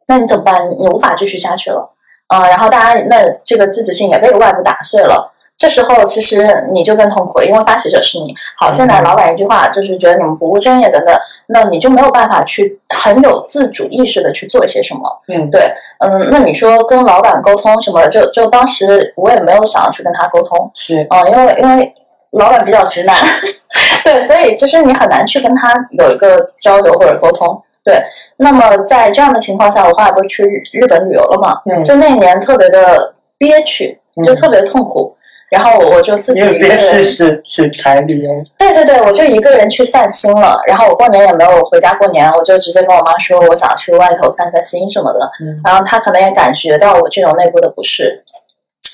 [0.08, 0.68] 那你怎么办？
[0.80, 1.88] 你无法继续下去了
[2.26, 2.48] 啊！
[2.48, 5.32] 然后大家那这个积极性也被外部打碎了。
[5.60, 8.34] 这时候其实你就更痛苦了，因为发起者是你。
[8.56, 11.14] 好，现在老板一句话就是觉得你们不务正业等等，
[11.48, 15.02] 那你就没有办法去很有自主意识的去做一些什么。
[15.28, 18.08] 嗯，对，嗯，那你说跟老板沟通什么？
[18.08, 21.94] 就就当时我也没有想要去跟他沟通，是啊，因为因为
[22.30, 23.14] 老板比较直男，
[24.02, 27.62] 对，所以其实你很难去跟他有一个交流或者沟通。
[27.84, 28.02] 对，
[28.38, 31.60] 那么在这样的情况下，我后来不是去日本旅游了嘛？
[31.70, 35.14] 嗯，就那一年特别的憋屈，就特别痛苦。
[35.50, 38.30] 然后我就自己一个人，是是是才旅游。
[38.56, 40.60] 对对对，我就一个人去散心了。
[40.66, 45.18] 然后我过年也没有回家过年，我就直接跟我妈说我想去外头散散心什么的。
[45.64, 48.22] 然后她可能也感觉到我这种内部的不适。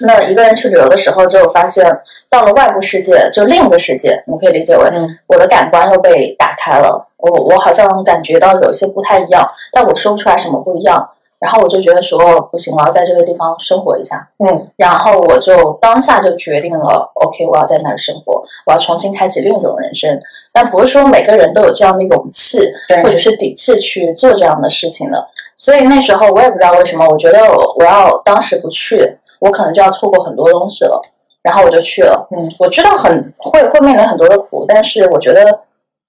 [0.06, 1.86] 那一个人去旅游的时候，就发现
[2.30, 4.90] 到了外部世界，就另一个世界，你可以理解为
[5.26, 7.06] 我的感官又被打开了。
[7.18, 11.10] 我我好像感觉到有些不太一样，但我说不出来什么不一样。
[11.46, 12.18] 然后我就觉得说
[12.50, 14.28] 不行，我要在这个地方生活一下。
[14.44, 20.18] 嗯，然后我就当下就决定了，OK，我要在那儿生活，我要重新开启另一种人生。
[20.52, 22.58] 但不是说每个人都有这样的勇气
[23.00, 25.24] 或者是底气去做这样的事情的。
[25.54, 27.38] 所以那时候我也不知道为什么，我觉得
[27.78, 31.00] 我要当时不去，我可能就要错过很多东西了。
[31.44, 32.26] 然后我就去了。
[32.36, 35.60] 嗯，我知道很会会面临很多的苦，但是我觉得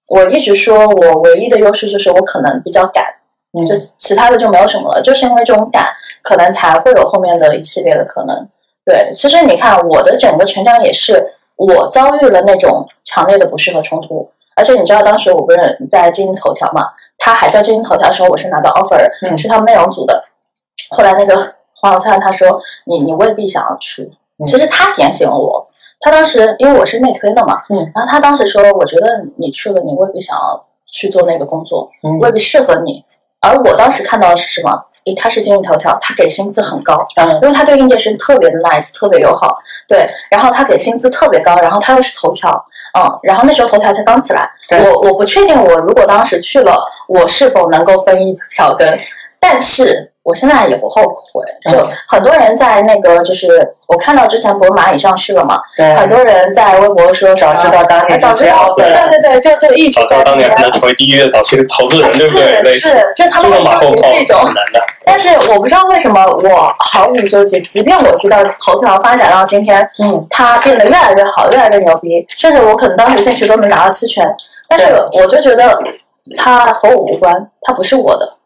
[0.08, 3.04] 我一直说我唯一的优势就是我可能比较敢。
[3.66, 5.88] 就其他的就没有什么了，就是因为这种感，
[6.22, 8.46] 可能才会有后面的一系列的可能。
[8.84, 16.86] 对，其实你看我的整个成长也是我遭遇了那种强烈的不适和冲突，而且你知道当时我不是在经营头条嘛，
[17.18, 20.22] 他还叫经营头条的时候，我是拿到 offer，是他们内容组的。
[20.90, 24.10] 后来那个黄小灿他说你你未必想要去，
[24.46, 25.66] 其实他点醒了我。
[26.00, 31.90] 他当时因为我是内推的嘛，嗯，然后他当时说我觉得你去了，你未必想要去做那个工作，
[32.20, 33.04] 未必适合你。
[33.40, 34.84] 而我当时看到的是什么？
[35.06, 42.50] 诶，他是今日头条，他给薪资很高，嗯，因为他对应届生特别的 nice，特别友好，对，然后他给薪资特别高，然后他又是头条，
[42.98, 48.98] 嗯，然后那时候头条才刚起来，我我不确定我如果当时去了，我是否能够分一条羹，
[49.40, 50.12] 但是。
[50.28, 51.02] 我现在也不后
[51.32, 55.58] 悔，就很多人在那个，就是我看到之前不是蚂蚁上市了嘛，
[55.96, 59.18] 很多人在微博说早知道当年早知道，对对。
[59.22, 62.72] 对，就就一直早知道当年可能成为第一的早期的投资人，对不对？
[62.74, 64.44] 是是，就他们会纠结这种，
[65.04, 74.28] 但是我不知道为什么我毫无纠结，即便我知道头条发展到今天，嗯，它变得越来越好，越来越牛逼，甚至我可能当时进去都能拿到期权，
[74.68, 75.78] 但是我就觉得
[76.36, 78.37] 它和我无关，它不是我的。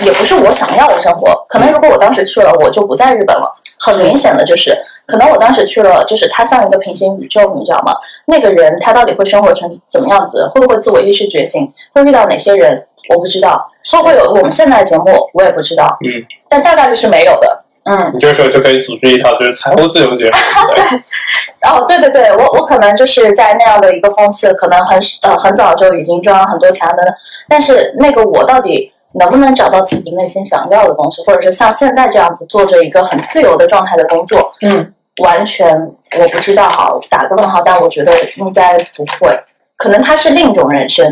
[0.00, 3.52] 也不是我想要的生活，可能如果我当时去了，我就不在日本了。
[3.78, 4.76] 很明显的就是，
[5.06, 7.94] 可能我当时去了，就是它像一个平行宇宙，你知道吗？
[8.26, 10.48] 那个人他到底会生活成怎么样子？
[10.48, 11.72] 会不会自我意识觉醒？
[11.92, 12.86] 会遇到哪些人？
[13.10, 13.70] 我不知道。
[13.92, 15.04] 会不会有我们现在的节目？
[15.34, 15.84] 我也不知道。
[16.04, 16.24] 嗯。
[16.48, 17.64] 但大概率是没有的。
[17.88, 20.28] 嗯，你这个时候就可以组织一套就是财务自由节。
[20.74, 27.14] 对，哦，对对对，我我可能就是在那样的一个风气，可能很呃很早就已经赚了很多钱的，
[27.48, 35.80] 但是那个我到底能不能找到自己内心想要的东西，或者是像现在这样子做着一个很自由的状态的工作，嗯，完全
[36.18, 39.38] 我不知道哈，打个问号，但我觉得应该不会，
[39.76, 41.08] 可能他是另一种人生。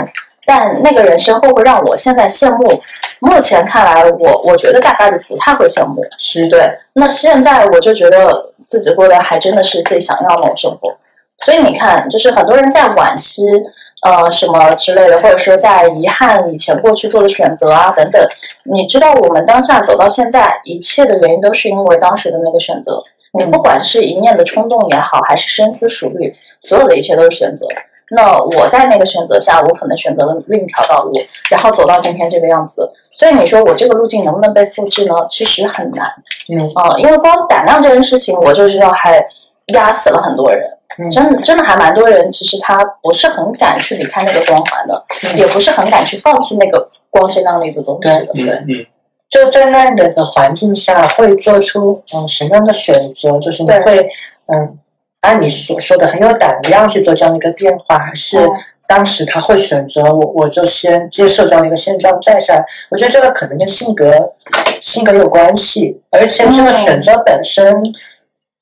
[0.46, 2.78] 但那个人生会不会让我现在羡慕？
[3.20, 6.04] 目前看来，我我觉得大概率不太会羡慕。
[6.18, 6.68] 是对。
[6.92, 10.94] 那现在我就觉得自己过得还真的是自己想要那种生活。
[11.38, 13.42] 所以你看，就是很多人在惋惜，
[14.02, 18.22] 呃，什么之类的，或者说在遗憾以前过去做的选择啊等等。
[18.64, 23.02] 你知道，我们当下走到现在，一切的原因都是因为当时的那个选择。
[23.36, 27.66] 你不管是一念的冲动也好，还是深思熟虑，所有的一切都是选择。
[28.10, 31.12] 那我在那个选择下，我可能选择了另一条道路，
[31.50, 32.90] 然后走到今天这个样子。
[33.10, 35.14] 所以你说我这个路径能不能被复制呢？
[35.28, 36.06] 其实很难。
[36.48, 39.24] 嗯啊，因为光胆量这件事情，我就知道还
[39.68, 40.62] 压死了很多人。
[41.10, 45.04] 真真的还蛮多人，其实他不是很敢去离开那个光环的，
[45.36, 48.32] 也不是很敢去放弃那个光鲜亮丽的东西的。
[48.34, 48.86] 对，嗯，
[49.28, 53.38] 就在那样的环境下，会做出嗯什么样的选择？
[53.40, 54.06] 就是你会
[54.46, 54.78] 嗯。
[55.24, 58.38] 按你所说的很有胆量去做这样的一个变化，还是
[58.86, 62.62] 当时他会选择我，我就先接受这样的一个现状再下。
[62.90, 64.34] 我觉得这个可能跟性格
[64.80, 67.82] 性格有关系，而且这个选择本身，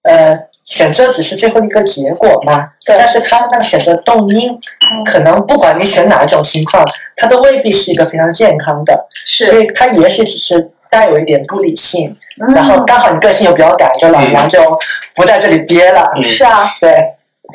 [0.05, 2.71] 呃，选择只是最后一个结果嘛。
[2.87, 4.57] 但是他那个选择动因，
[5.05, 6.85] 可能不管你选哪一种情况，
[7.17, 9.09] 它都未必是一个非常健康的。
[9.27, 10.71] 是，所以它也许只是。
[10.93, 12.15] 带有一点不理性，
[12.55, 14.61] 然后刚好你个性又比较敢，就老娘就
[15.17, 16.13] 不在这里憋了。
[16.21, 16.95] 是啊，对，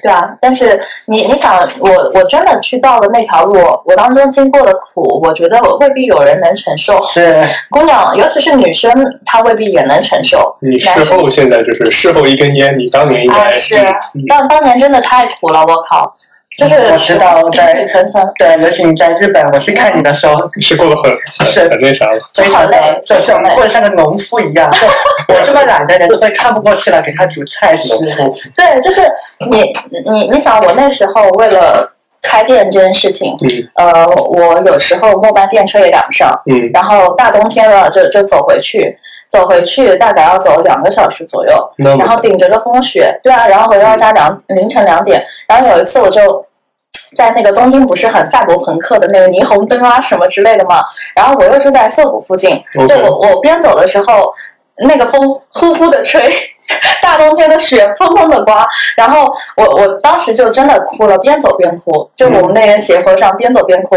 [0.02, 0.28] 对啊。
[0.42, 7.00] 但是你你想，我我真的去到了那条路，我当中经过的苦，我觉得我未必有人能承受。
[7.04, 8.92] 是，姑娘，尤其是女生，
[9.24, 10.58] 她未必也能承受。
[10.62, 13.76] 你事后现在就是事后一根烟，你当年应该是
[14.28, 16.12] 当当年真的太苦了，我靠。
[16.58, 21.12] 就是我知道 在层层对，尤其你在日本，我去看你的时候 是过得很
[21.46, 24.72] 是很那啥，非常的就是过得像个农夫一样。
[25.30, 27.94] 我这么懒的人都会看不过去了，给他煮菜吃。
[28.56, 29.02] 对，就是
[29.52, 29.72] 你
[30.10, 31.92] 你你想，我那时候为了
[32.22, 33.36] 开店这件事情，
[33.76, 38.98] 呃，我有时候末班电车也赶不上，嗯，然后大冬天了就就走回去。
[39.30, 46.22] 走回去大概要走两个小时左右，然后顶着个风雪，对啊，然后回到家两凌晨两点，然后有一次我就
[47.18, 50.84] 在那个东京不是很赛博朋克的那个霓虹灯啊什么之类的嘛，
[51.16, 54.32] 然后我又住在涩谷附近，就我我边走的时候，
[54.88, 56.32] 那个风呼呼的吹，
[57.02, 58.64] 大冬天的雪砰砰的刮，
[58.96, 63.96] 然后我我当时就真的哭了，边走边哭，就我们那边斜坡上边走边哭，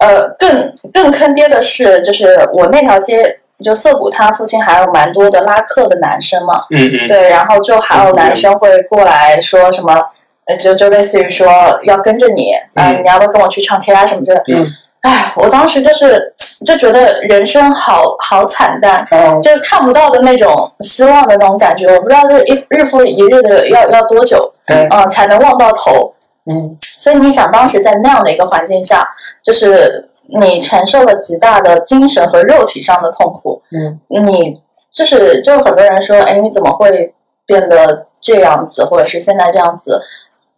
[0.00, 3.40] 呃，更更坑爹的是，就是我那条街。
[3.64, 9.98] 就涩谷，它附近还有蛮多的拉客的男生嘛，嗯嗯，对，然后就还有男生会过来说什么，
[10.46, 11.46] 呃，就就类似于说
[11.84, 14.66] 要跟着你，啊，你要不要跟我去唱 K 啊什么的，嗯，
[15.02, 16.32] 哎，我当时就是
[16.64, 19.06] 就觉得人生好好惨淡，
[19.42, 26.14] 就看不到的那种希望的那种感觉，我不知道这一日复一日的要要多久，对，嗯，才能望到头，
[26.50, 29.06] 嗯，所以你想当时在那样的一个环境下，
[29.42, 30.10] 就是。
[30.40, 34.60] 你承受了极大的精神和肉体上的痛苦，嗯，你
[34.92, 37.14] 就是就很多人说，哎，你怎么会
[37.46, 40.02] 变得这样子，或者是现在这样子？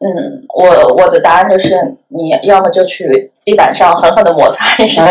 [0.01, 1.75] 嗯，我我的答案就是，
[2.09, 5.03] 你要么就去地板上狠狠的摩擦一下，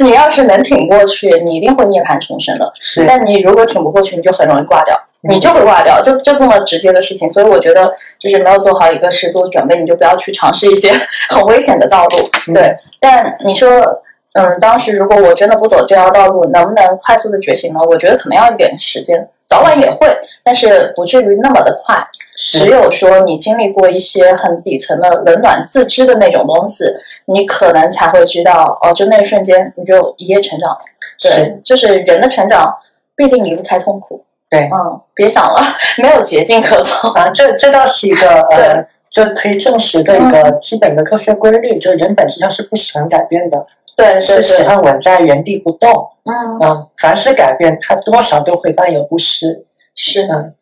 [0.00, 2.70] 你要是能挺过去，你一定会涅槃重生的。
[2.78, 7.32] 是，但你如果挺不过去，你就很容易挂掉，你就会挂掉，就就这么直接的事情。
[7.32, 10.92] 所以我觉得，就是没有做好一个十足的准备，你就不要去尝试一些
[11.30, 12.18] 很危险的道路。
[12.52, 13.70] 对，但你说，
[14.34, 17.80] 嗯，当时如果我真的不走这条道路，能不能快速的觉醒呢？
[17.88, 19.26] 我觉得可能要一点时间。
[19.48, 21.96] 早晚也会，但是不至于那么的快。
[22.36, 26.84] 只有说你经历过一些很底层的冷暖自知的那种东西，
[27.26, 30.78] 你可能才会知道，哦，就那一瞬间你就一夜成长了。
[31.18, 32.74] 对，就是人的成长
[33.14, 34.22] 必定离不开痛苦。
[34.50, 35.62] 对，嗯，别想了，
[35.96, 37.30] 没有捷径可走啊。
[37.30, 43.66] 这这倒是一个呃，就可以证实的一个基本的科学规律，就是人本质上是不喜欢改变的。
[43.96, 45.90] 对，是喜欢稳在原地不动。
[46.24, 49.64] 嗯啊，凡是改变，它多少都会伴有不适。
[49.94, 50.54] 是的，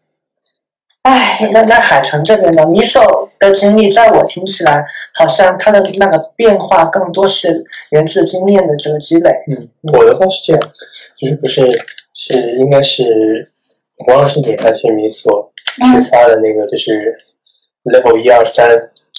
[1.02, 2.64] 哎，那那海城这边呢？
[2.66, 3.02] 你所
[3.38, 9.30] 的经历，在我听起来，好像他的那个变化更多是源自经验的这个积累。
[9.48, 10.70] 嗯，我的话是这样，
[11.18, 13.50] 就是不是是应该是
[14.06, 17.18] 忘了是你还是你所去发的那个，就是
[17.84, 18.68] level 一二三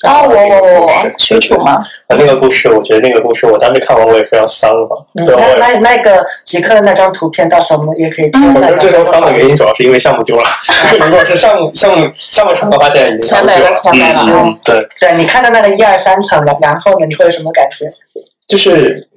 [0.04, 1.76] 啊，我我我我许褚吗？
[2.08, 4.96] 啊，那个故事，我觉得那个故事，我当时看完我也非常丧吧。
[5.14, 5.24] 那
[5.56, 8.26] 那那个极客的那张图片，到时候我们也可以。
[8.26, 10.44] 我觉得这张丧的原因主要是因为项目丢了。
[11.00, 14.20] 如果是项目项目项目上的话，现在已经全没了，全没了。
[14.28, 14.88] 嗯，对。
[15.00, 17.88] 对你看到那个一二三层了，然后呢，你会有什么感觉？
[18.48, 19.08] 就是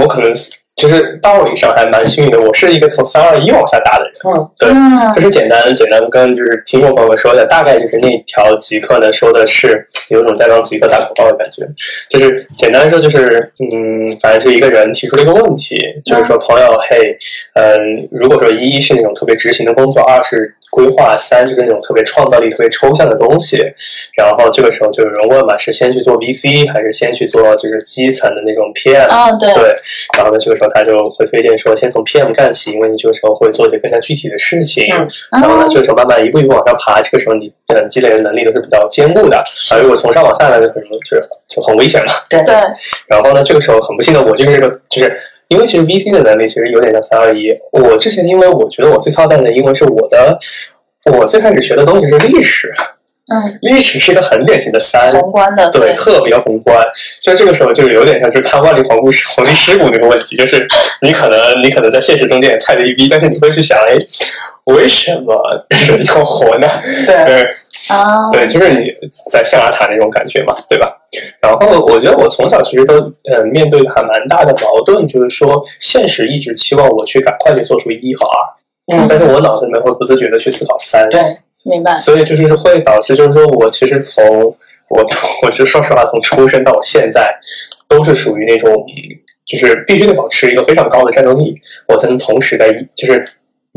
[0.00, 0.32] 我可能。
[0.78, 4.14] 就是道理上还蛮幸运的，我是一个从三二一往下打的人。
[4.24, 11.66] 嗯，对，就是简单简单跟就是听众朋友们说一下，大概就是那条极客呢，说的是有种在帮极客打广告的感觉。
[12.08, 15.74] 就是简单说，就是嗯，反正就一个人提出了一个问题，
[16.04, 17.18] 就是说朋友，嘿，
[17.54, 20.54] 嗯，如果说一是那种特别执行的工作，二是。
[20.78, 23.56] 规划三就是那种特别创造力、特别抽象的东西，
[24.16, 29.08] 然后这个时候就有人问嘛，是先去做 VC 还是先去做就是基层的那种 PM？
[29.08, 29.52] 啊，对。
[29.54, 29.74] 对，
[30.16, 34.86] 然后呢，这个时候他就会推荐说，先从 PM 干起，因为你这个时候会做一些更加具体的事情。
[34.94, 35.08] 嗯。
[35.42, 39.36] 然后呢，这个时候慢慢一步一步往上爬，这个时候你嗯积累的能力都是比较坚固的。
[39.36, 42.12] 啊，如果从上往下呢，就很就是就很危险嘛。
[42.30, 42.54] 对对。
[43.08, 45.18] 然后呢，这个时候很不幸的我就是这个就是。
[45.48, 47.50] 因为其实 VC 的能力其实有点像三二一。
[47.72, 50.38] 我之前因为我觉得我最操蛋的因为是我的，
[51.12, 52.70] 我最开始学的东西是历史，
[53.32, 56.82] 嗯，历史是一个很典型的三宏观的，对，特别宏观。
[57.22, 60.66] 就这个时候就是有点像是看万历皇姑皇帝尸骨那个问题，就是
[61.02, 63.96] 你可能你可能在现实中间也菜的一逼，但是你会去想，哎，
[64.64, 65.34] 为什么
[65.88, 66.68] 人要活呢？
[67.06, 67.48] 对。
[67.88, 68.86] 啊，对，就是你
[69.30, 70.94] 在象牙塔那种感觉嘛，对吧？
[71.40, 72.94] 然后我觉得我从小其实都
[73.30, 78.38] 呃面对还蛮大的矛盾，就是说现实一直期望我去赶快去做出一和二，
[78.94, 81.20] 嗯，但是我脑子里面会不自觉的去思考三，对，
[81.64, 81.96] 明白。
[81.96, 84.22] 所以就是会导致，就是说我其实从
[84.90, 85.06] 我
[85.42, 87.34] 我是说实话，从出生到我现在
[87.88, 88.70] 都是属于那种，
[89.46, 91.54] 就是必须得保持一个非常高的战斗力，
[91.88, 93.24] 我才能同时在一就是。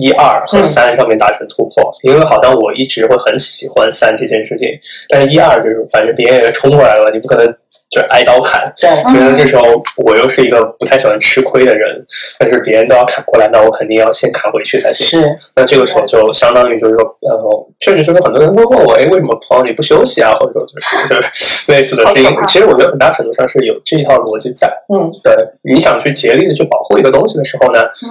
[0.02, 4.68] 一二和三上面达成突破，因为好像我一直会很喜欢三这件事情，
[5.08, 7.46] 但是一二就是反正别人也冲过来了，你不可能
[7.88, 8.74] 就挨刀砍。
[8.80, 9.64] 对，所以呢，这时候
[9.98, 12.04] 我又是一个不太喜欢吃亏的人，
[12.40, 15.06] 但是别人都要砍过来，那我肯定要先砍回去才行。
[15.06, 20.34] 是，那这个时候就相当于就是说，呃，确实就是很多人会问我，哎，为什么朋友你不休息啊？
[20.40, 22.30] 或者说就是 类似的声音。
[22.48, 24.68] 其实我觉得很大程度上是有这一套逻辑在。
[24.92, 28.10] 嗯，对，你想去竭力的去保护一个东西的时候呢，嗯，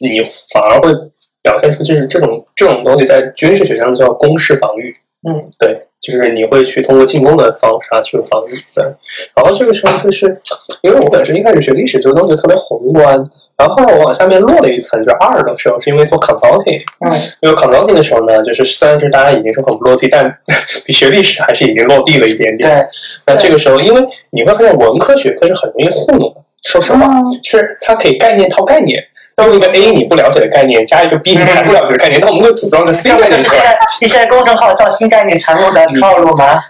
[0.00, 0.20] 你
[0.52, 0.90] 反而会。
[1.42, 4.94] 表现出就是这种这种东西在军事学上叫攻势防御，
[5.28, 8.84] 嗯，对，就是你会去通过进攻的方式啊去防御，对。
[9.34, 10.40] 然后这个时候就是，
[10.82, 13.16] 因为我本身一开始学历史这个东西特别宏观，
[13.56, 20.30] 然后后来我往下面落了一层，就是二的时候是因为做 consulting，嗯，因为 consulting 的时候呢，就是虽然是大家已经是很不落地，但
[20.84, 22.68] 比学历史还是已经落地了一点点。
[22.70, 22.86] 对。
[23.26, 27.08] 那这个时候，因为你会发现文科学科是很容易糊弄的，说实话，
[27.44, 29.02] 是它可以概念套概念。
[29.46, 33.78] 用一个 A 你不了解的概念，加一个 B 你还不了解的概念，那我们就组装个 C 概念出来。
[34.00, 36.60] 一些公众号造新概念常用的套路吗？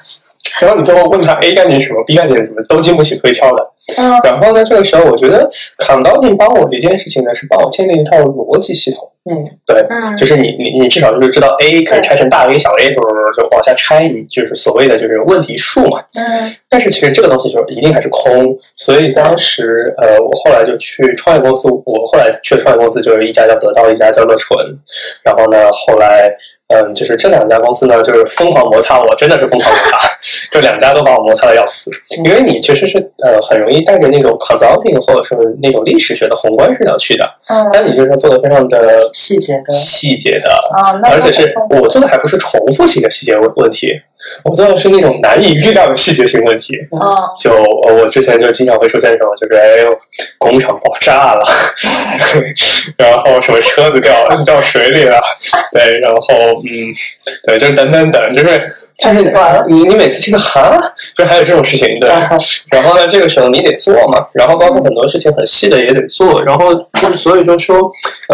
[0.60, 3.72] 然后你最后问他 A 概念什么，B 概念什么，都经不起推敲的。
[3.96, 4.18] 嗯。
[4.24, 9.06] 然后呢，这个时候我觉得 Conducting 帮我的一件事情呢，是帮我建立一套逻辑系统。
[9.30, 9.36] 嗯，
[9.66, 9.84] 对，
[10.16, 16.02] 就是你你你至少就是知道 A 可以拆成大 A 小 A，就就往下拆，你就是所谓的就是问题数嘛。
[16.14, 16.54] 嗯。
[16.70, 24.58] 但是其实这个东西就是一定还是空，所以当时呃，我后来就去创业公司，我后来去的创业公司就是一家叫得到，一家叫乐纯。
[25.22, 26.30] 然后呢，后来
[26.68, 29.98] 嗯，就是这两家公司呢，就是疯狂摩擦我，真的是疯狂摩擦。
[30.50, 31.90] 就两家都把我摩擦的要死，
[32.24, 43.92] 因为你其实是呃很容易带着那种 consulting 或者是那种历史学的宏观视角去的，嗯，但你就是做的非常的细节的，细节的啊，而且是我做的还不是重复性的细节问问题。
[44.44, 46.74] 我做的是那种难以预料的细节性问题，
[47.42, 49.96] 就我之前就经常会出现什么，就是哎呦，
[50.38, 51.42] 工厂爆炸了，
[52.96, 54.12] 然后什么车子掉
[54.44, 55.18] 掉水里了，
[55.72, 56.20] 对，然后
[56.64, 56.92] 嗯，
[57.46, 58.60] 对，就是等等等，就是
[58.98, 59.32] 就是
[59.68, 60.78] 你你每次听到哈，
[61.16, 62.08] 就还有这种事情，对，
[62.70, 67.76] 然后呢，这个时候你得做嘛，然后包括很多事情很细的也得做，然后就是所以就说，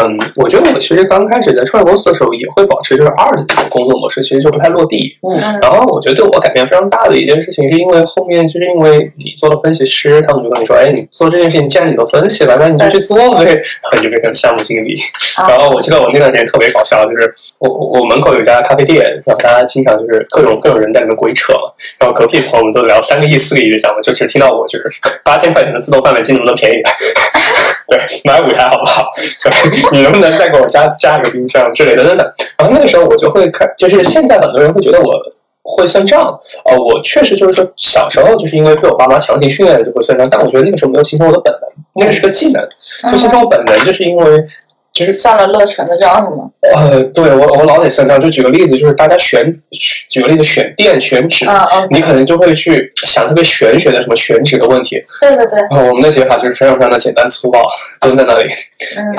[0.01, 5.76] 嗯，我觉得我其实刚开始在创业公司的时候也会保持就是二的这种工作模式，其实就不太落地，嗯，然后。
[5.77, 14.97] 然后我觉得对我改变非常大的一件事情，是因为后面就是因为你做了分析师，他们就跟你说：“哎，你做这件事情，既然你都分析了，那你就去做呗。”然后你就变成项目经理。
[15.47, 21.68] 然后我记得我那段时间特别搞笑，就是我我门口有家咖啡店，然后大家经常就是各种各种人在里面鬼扯嘛，
[21.99, 24.89] 然后隔壁朋友们都聊三个亿、四个亿的项目，就只听到我就是
[25.22, 26.85] 八千块钱的自动贩卖机能不能便宜点？
[27.89, 29.12] 对，买五台好不好？
[29.93, 32.33] 你能不能再给我加加一个冰箱之类的等等？
[32.59, 35.12] 然后那个时候我就会看，就是现在很多人会觉得我。
[35.67, 42.62] 会算账，呃，我确实就是说，小时候就是因为被我爸妈强行训练就会算账，但我觉得那个时候没有形成我的本能，那个是个技能，
[43.11, 44.25] 就形成我本能，就是因为
[44.97, 46.49] 就是算了乐纯的账是吗？
[46.74, 48.18] 呃，对我我老得算账。
[48.18, 49.44] 就举个例子，就是大家选
[50.09, 54.97] 举个例子选店选址，啊啊，你可能就会去想特别玄学的什么选址的问题。
[55.20, 55.61] 对对对。
[55.70, 57.62] 我们的解法就是非常非常的简单粗暴，
[58.01, 58.49] 蹲在那里，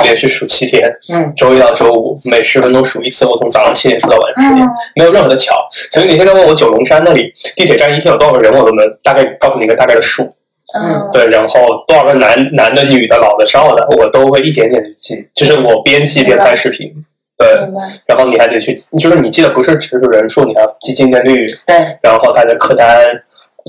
[0.02, 5.56] 连续数七天，嗯，周一到周五每十分钟数一次，我从早上七点数到晚上十点，没有任何的巧。
[5.92, 10.34] 所以你现在问我九龙山那里地铁站一天有多少个人，我都能大概告诉你一个大概的数。
[10.76, 16.92] 嗯，对，然后多少个男男的、女的、老的、少的，我都会一点点去记，就是我边记边拍视频。
[17.38, 17.48] 对，
[18.06, 21.48] 然后你还得去，就是你记得不是只是人数，你还要记进店率。
[21.66, 23.00] 对，然后它的客单，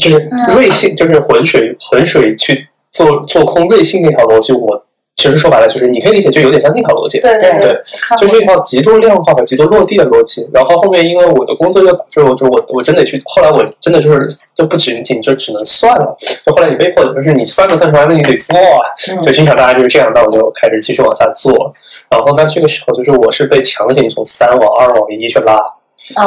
[0.00, 4.84] 就是瑞幸，就是浑水浑水去做做空瑞幸那条逻辑，我。
[5.18, 7.76] 其实说白了，就是你可以理解，就有点像那套逻辑，对对对，
[8.16, 10.48] 就是一套极度量化和极度落地的逻辑。
[10.54, 16.16] 然后后面因为我的工作就导致我，就我我真得去，后来我真的就是就不仅仅就只能算了，
[16.46, 18.86] 就后来你被迫就是你算都算出来，那你得做啊。
[19.24, 21.74] 就经常大家就是这样，那我就开始继续往下做。
[22.08, 25.60] 然后那这个时候就是我是被强行从三往二往一去拉，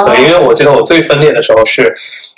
[0.05, 1.93] 对，因为我记得我最分裂的时候是，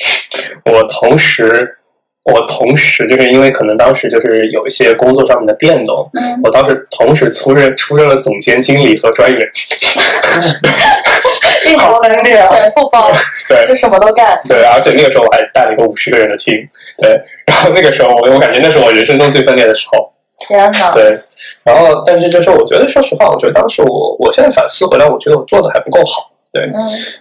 [0.72, 1.80] 我同时。
[2.26, 6.10] 我同时就是因为可能当时就是有一些工作上面的变动，
[6.44, 9.42] 我当时同时出任出任了总监、经理和专员，
[11.78, 12.48] 好分裂啊！
[12.50, 13.12] 全部包，
[13.50, 14.40] 对，就什么都干。
[14.48, 16.68] 对，而且那个时候我还带了一个五十个人的 team，
[16.98, 20.14] 对，然后那个时候我我感觉那是我人生中最分裂的时候。
[20.48, 20.92] 天哪！
[20.94, 21.20] 对，
[21.64, 26.32] 然后但是就是我觉得，说实话，我觉得当时我我现在反思回来，我觉得我做的还不够好。
[26.54, 26.64] 对，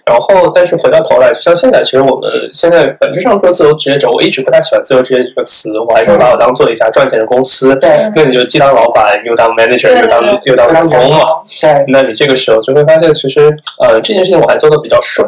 [0.04, 7.74] 然后但是回到头来，就像现在，其实我们现在本质上说自由职业者，我一直不太喜欢自由职业这个词，我还是把我当做一家赚钱的公司。
[7.76, 11.40] 对，那你就既当老板，又当 manager，又当又当员工嘛。
[11.62, 15.26] 对，那你这个时候就会发现，其实呃这件事情我还做的比较顺。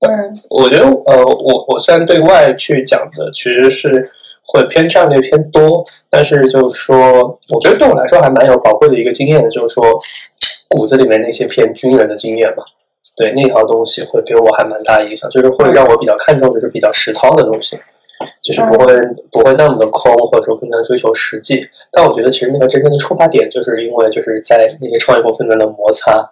[0.00, 0.10] 对，
[0.48, 4.10] 我觉得呃我我虽然对外去讲的其实是
[4.44, 9.84] 会偏战略偏多，但是就是说，我觉得对我来说还蛮有宝贵的一个经验的，就是说
[10.68, 12.64] 骨子里面那些偏军人的经验嘛。
[13.16, 17.76] 对那套东西会给我还蛮大影响，就是会让我比较看重的是比较实操的东西，
[18.42, 18.94] 就是不会
[19.32, 21.66] 不会那么的空，或者说更加追求实际。
[21.90, 26.22] 但我觉得其实那个真正的出发点，就是因为就是在那些创业公司里面的摩擦，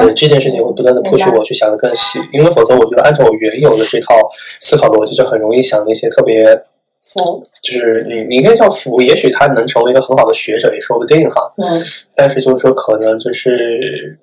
[0.00, 4.14] 对这件事情会不断的 push 我去想的更细，因为否则我觉得按照我原有的这套
[4.60, 6.44] 思考逻辑，就很容易想那些特别
[7.00, 11.52] 浮，就是你你可以叫浮，也许他能成为一个很好的学者也说不定哈。
[11.56, 11.80] 嗯，
[12.14, 14.18] 但是就是说可能就是。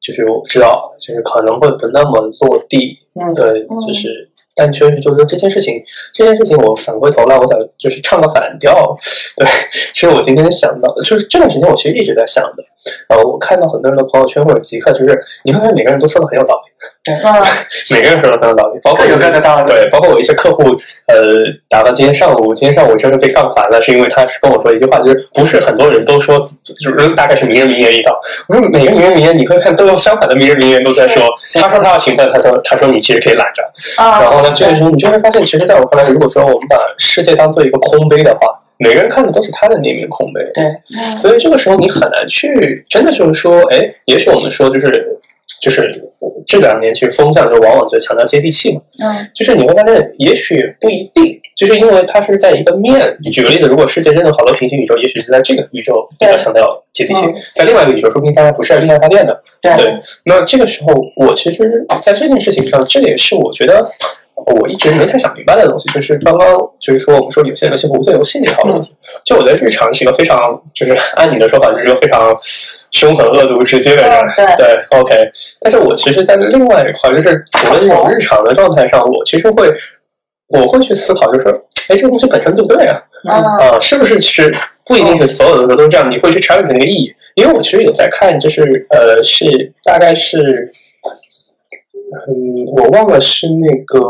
[0.00, 2.98] 就是我知道，就是可能会不那么落地，
[3.34, 5.82] 对，就是，但确实就是说这件事情，
[6.12, 8.96] 这件事情我反过头来，我想就是唱个反调，
[9.36, 9.46] 对，
[9.94, 12.64] 其实我今天想到，就是这段时间我其实一直在想的，
[13.08, 16.70] 呃，我看到很多人的朋友圈或者即刻，就是你会发现每个人都说的很有道理。
[17.22, 17.44] 啊，
[17.92, 19.66] 每个人说的很有道理，包括有各的道理。
[19.66, 20.62] 对，包括我一些客户，
[21.06, 28.18] 呃，打到今天上午，今天上午真的被杠烦了，是因为他是跟我说一句话，就是不是很多人都说，就是大概是名人名言一道。
[28.48, 31.22] 我说每个名人名言，你会看都有相反的名人名言都在说。
[31.60, 33.62] 他说他要勤奋，他说他说你其实可以懒着。
[34.02, 34.22] 啊。
[34.22, 38.48] 然后呢，这个时候你就会发现，其实在我看来，如果说我们把世界当做一个空杯的话，
[38.80, 40.40] 每个人看的都是他的那面空杯。
[40.52, 40.64] 对。
[41.18, 45.16] 所以这个时候你很难去真的就是说，哎，也许我们说就是。
[45.60, 45.92] 就是
[46.46, 48.80] 这两年，其实风向就往往就强调接地气嘛。
[49.04, 53.14] 嗯，就是你会发现，也许不一定，就是因为它是在一个面。
[53.30, 59.38] 举个例子，如果世界真的好多平行宇宙，也许是在这个宇宙比较强调接地气，在另外一个宇宙，说不定大家不是用来发电的。
[59.60, 59.70] 对，
[60.24, 63.86] 那这个时候，我其实在这件事情上，这也是我觉得。
[64.46, 68.94] 我一直没太想明白的东西，就是刚刚就是说我们说有些游戏和无线游戏那套东西。
[69.24, 70.38] 就我觉得日常是一个非常，
[70.74, 72.36] 就是按你的说法，就是一个非常
[72.90, 74.12] 凶狠、恶毒、直接的人。
[74.56, 75.14] 对，OK。
[75.60, 79.70] 但是我其实，在另外一块，就是除了这种日常的状态上，我其实会，
[80.48, 81.52] 我会去思考，就是说，
[81.88, 83.02] 哎，这个东西本身对不对啊？
[83.28, 84.52] 啊，是不是其实
[84.84, 86.10] 不一定是所有的都这样？
[86.10, 87.14] 你会去 challenge 那个意义？
[87.34, 90.70] 因为我其实有在看，就是呃，是大概是。
[92.28, 94.00] 嗯，我忘了是那个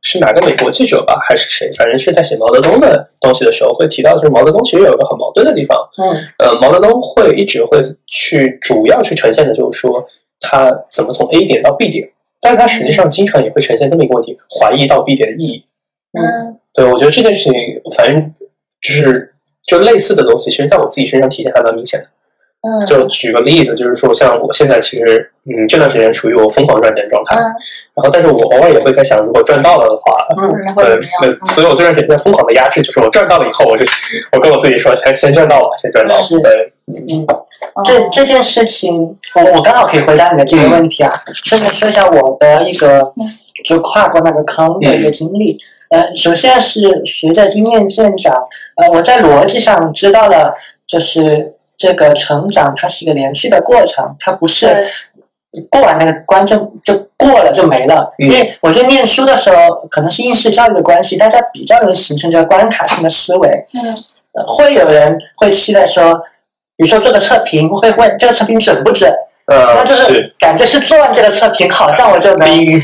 [0.00, 1.70] 是哪个美国记者吧，还是谁？
[1.76, 5.76] 反正是在写毛泽东的东西的时候，会提到，就是毛泽东其实有一个很矛盾的地方。
[5.98, 10.04] 嗯，呃，毛泽东会一直会去主要去呈现的就是说
[10.40, 12.08] 他怎么从 A 点到 B 点，
[12.40, 15.64] 但是他实际上经常也会呈现这么一个问题：怀疑到 B 点的意义。
[16.18, 17.52] 嗯，对，我觉得这件事情，
[17.94, 18.34] 反正
[18.80, 19.34] 就是
[19.66, 22.06] 就类似的东西，其实在我自己身上体现还蛮明显的。
[22.62, 30.60] 嗯，就举个例子，就是说，像我现在其实，嗯，这段时间处于我疯狂赚钱状态，然后，但是我偶尔也会在想，如果赚到了的话，嗯，
[31.22, 33.84] 那所以我这段时间在疯狂的压制，就是我赚到了以后，我就
[34.32, 36.14] 我跟我自己说，先先赚到吧，先赚到。
[36.42, 37.26] 对，嗯，
[37.82, 43.10] 这这件事情，我我刚好可以回答你的这个问题啊，顺便说一下我的一个
[43.64, 45.58] 就跨过那个坑的一个经历。
[45.88, 48.34] 呃，首先是随着经验增长，
[48.76, 50.52] 呃，我在逻辑上知道了，
[50.86, 51.54] 就是。
[51.80, 54.86] 这个成长它是一个连续的过程，它不是
[55.70, 58.12] 过完那个关就就过了就没了。
[58.18, 59.56] 因为我觉得念书的时候，
[59.90, 63.48] 可能是应试教育的关系，大家比较容易形成这个关卡性的思维。
[63.72, 63.96] 嗯，
[64.46, 66.12] 会有人会期待说，
[66.76, 69.10] 比如说这个测评，会问这个测评准不准？
[69.50, 72.80] 那就是感觉是做完这个测评，好像我就能立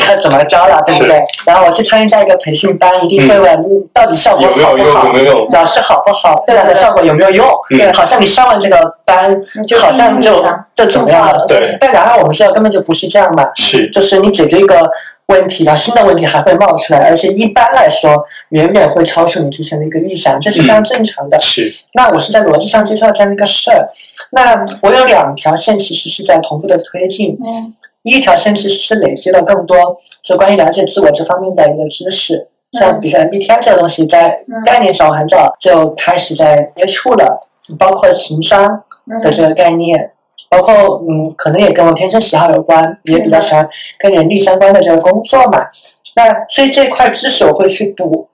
[0.00, 1.20] 刻怎么着了，对不对？
[1.46, 5.08] 然后我去参加一个培训班，一定会问到底效果好不好，
[5.50, 7.46] 老师好不好，对的效果有没有用？
[7.68, 9.36] 对好像你上完这个班，
[9.66, 10.44] 就好像就
[10.74, 11.44] 就怎么样了？
[11.46, 11.76] 对。
[11.80, 14.90] 但然而我们知道根本就不是这样嘛，是，就是你解决一个。
[15.28, 18.16] 问题然后，新的问题还会冒出来，而且一般来说
[18.50, 21.36] 远远会超出你之前的一个预想，这是非常正常的。
[21.40, 21.68] 是。
[21.94, 23.88] 那我是在逻辑上介绍这样的一个事儿，
[24.32, 27.38] 那我有两条线其实是在同步的推进。
[27.44, 27.74] 嗯。
[28.02, 29.76] 一条线其实是累积了更多
[30.22, 32.48] 就关于了解自我这方面的一个知识，
[32.78, 38.84] 像比如说 MBTI 这个东西，在概念上我很早就开始在接触了，包括情商
[39.20, 40.12] 的这个概念。
[40.48, 40.72] 包括
[41.02, 43.68] 嗯，可能也跟我天生喜好有关，也比较喜欢
[43.98, 45.66] 跟人力相关的这个工作嘛。
[46.14, 48.28] 那所以这块知识我会去补。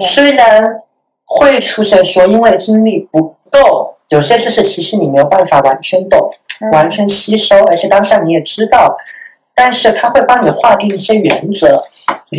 [0.00, 0.82] 虽然
[1.24, 6.30] 会出现说因为精力不够，有些知识其实你没有办法完全懂、
[6.72, 8.96] 完全吸收，而且当下你也知道，
[9.54, 11.82] 但是他会帮你划定一些原则。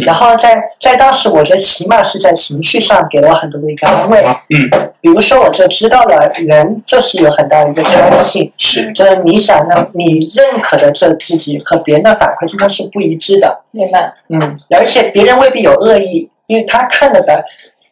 [0.06, 4.24] 然后在在当时，我觉得起码是在情绪上给了我很多的一个安慰。
[4.50, 8.52] 嗯，比如说，我就知道了，人就是有很大的一个差异性。
[8.58, 13.64] 是，就是你想让你认可的这自己和别人的反馈经常是不一致的。
[13.72, 14.14] 明白。
[14.30, 17.44] 嗯，而且别人未必有恶意，因为他看到的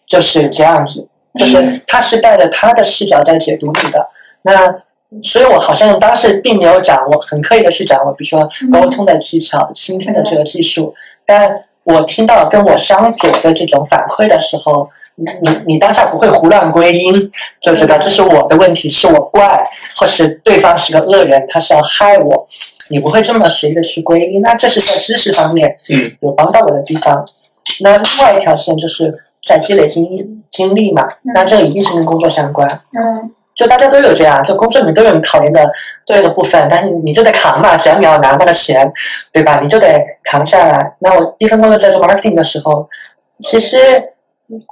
[0.07, 1.07] 就是这样子，
[1.37, 4.07] 就是他是带着他的视角在解读你的。
[4.43, 4.75] 那
[5.21, 10.93] 所以我好像当时并没有掌握，很刻意的去掌握，比如说沟通的技巧、倾听的这个技术，
[11.25, 11.63] 但。
[11.85, 17.29] 我听到跟我相左的这种反馈的时候，你你你当下不会胡乱归因，
[17.61, 19.61] 就觉得这是我的问题，是我怪，
[19.97, 22.47] 或是对方是个恶人，他是要害我，
[22.89, 24.41] 你不会这么随意的去归因。
[24.41, 27.25] 那这是在知识方面，嗯，有帮到我的地方。
[27.81, 32.67] 那另外一条线就是在积累经经历嘛，那这一定是跟工作相关，
[32.97, 33.31] 嗯。
[33.55, 35.71] 就大家都有这样，就工作里面都有你讨厌的
[36.07, 38.91] 这个部分，但是你就得扛嘛，只要你要拿那个钱，
[39.31, 39.59] 对吧？
[39.61, 40.91] 你就得扛下来。
[41.01, 42.89] 那我第一份工作在做 marketing 的时候，
[43.43, 43.77] 其实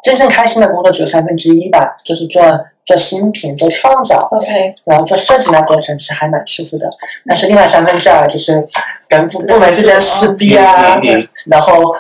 [0.04, 2.42] 真正开心的工作只有三分之一吧，就是做
[2.84, 6.90] 做新品、做创造，OK，然后做设计那过程是还蛮舒服的。
[7.28, 8.68] 但是另外三分之二就是
[9.08, 11.00] 跟部部门之间撕逼啊，
[11.46, 11.96] 然后。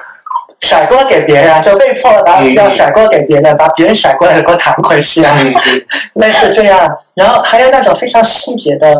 [0.62, 5.36] 甩锅给别人，就被迫把要甩锅给别人，把别人甩过来的锅弹回去啊，
[6.16, 6.90] 类似这样。
[7.14, 8.96] 然后还有那种非常细节的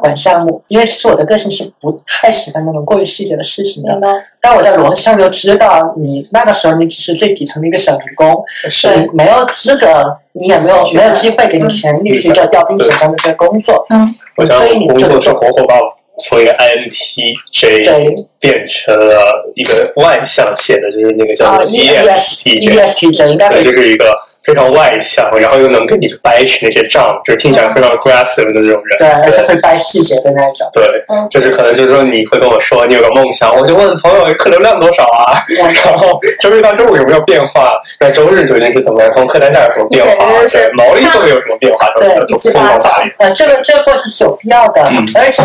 [0.00, 3.98] 管项目，因为其实我的个性是不太喜欢那种过于细节的事情的。
[4.40, 9.10] 但我在逻辑上就知道，你那个时候你只是最底层的一个小员工，是。
[9.12, 13.84] 没有资格，你也没有没有机会给你权利去做调兵遣将的这个工作。
[13.90, 14.14] 嗯，
[14.50, 15.74] 所以你工作是活活把
[16.18, 28.98] 从一个 INTJ 变成了一个外向写的，就是那个叫做 ESTJ，对，就是一个非常外向，然后又能跟你掰扯那些账，就是听起来非常 aggressive 的那种人。
[28.98, 30.70] 对，而且会掰细节的那种。
[30.72, 35.34] 对，就是可能就是说你会跟我说你有个梦想，我就问朋友客流量多少啊，
[35.84, 37.78] 然后周一到周五有没有变化？
[38.00, 39.02] 那周日究竟是怎么？
[39.14, 40.26] 从客单价有什么变化？
[40.50, 41.90] 对，毛利会有什么变化？
[41.98, 43.10] 对，就疯狂打理。
[43.18, 44.82] 呃，这个这个过程是有必要的，
[45.14, 45.42] 而且。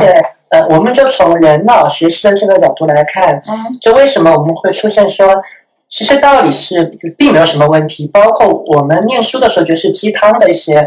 [0.53, 3.41] 呃，我们就从人脑学习的这个角度来看，
[3.81, 5.41] 就为什么我们会出现说，
[5.89, 6.83] 其实道理是
[7.17, 8.07] 并没有什么问题。
[8.13, 10.85] 包括我们念书的时候，就是鸡汤的一些，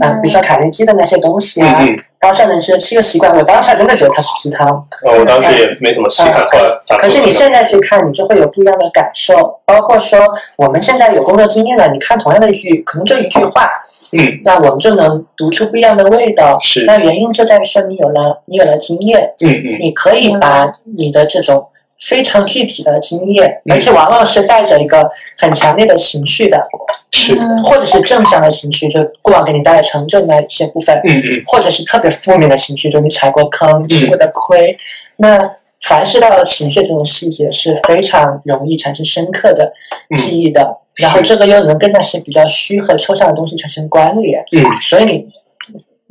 [0.00, 1.84] 呃，比如说卡内基的那些东西啊，
[2.20, 4.68] 高效能的七个习惯，我当下真的觉得它是鸡汤。
[5.04, 6.98] 呃，我当时也没怎么细看，后来。
[6.98, 9.58] 可是你现在去看，你就会有不一样的感受。
[9.64, 10.20] 包括说，
[10.56, 13.68] 我们现在有工作经验了，你看同样的一句，可能就一句话。
[14.12, 16.58] 嗯，那我们就能读出不一样的味道。
[16.60, 19.34] 是，那原因就在于说你有了，你有了经验。
[19.40, 21.66] 嗯嗯，你可以把你的这种
[22.00, 26.62] 非常具体的经验，而且往往是带着一个很强烈的情绪的，
[27.10, 30.96] 是，或者是正向的情绪，就过往给你带来成就的一些部分。
[31.04, 34.76] 嗯嗯，或者是特别负面的情绪，就你踩过坑、吃过的亏。
[35.16, 39.72] 那凡是到了情绪这种细节，是非常容易产生深刻的
[40.16, 40.78] 记忆的。
[40.98, 45.28] 然后这个又能跟那些比较虚和抽象的东西产生关联，嗯，所以你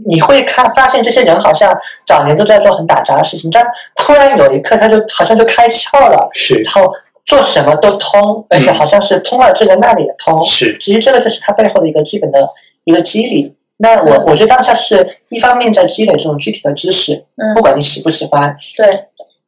[0.06, 3.66] 你会看发现这些人好像早年都在做很打杂的事情，但
[3.96, 6.90] 突然有一刻他就好像就开窍了，是，然后
[7.26, 12.48] 做什么都通，而且好像是通了这个那里也通，是，其实这个就是他背后的一个基本的
[12.86, 13.54] 一个机理。
[13.78, 18.88] 那我我觉得当下是一方面在积累这种具体的知识，嗯，不管你喜不喜欢，对，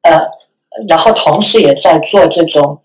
[0.04, 0.20] 呃，
[0.88, 2.80] 然后同时也在做这种。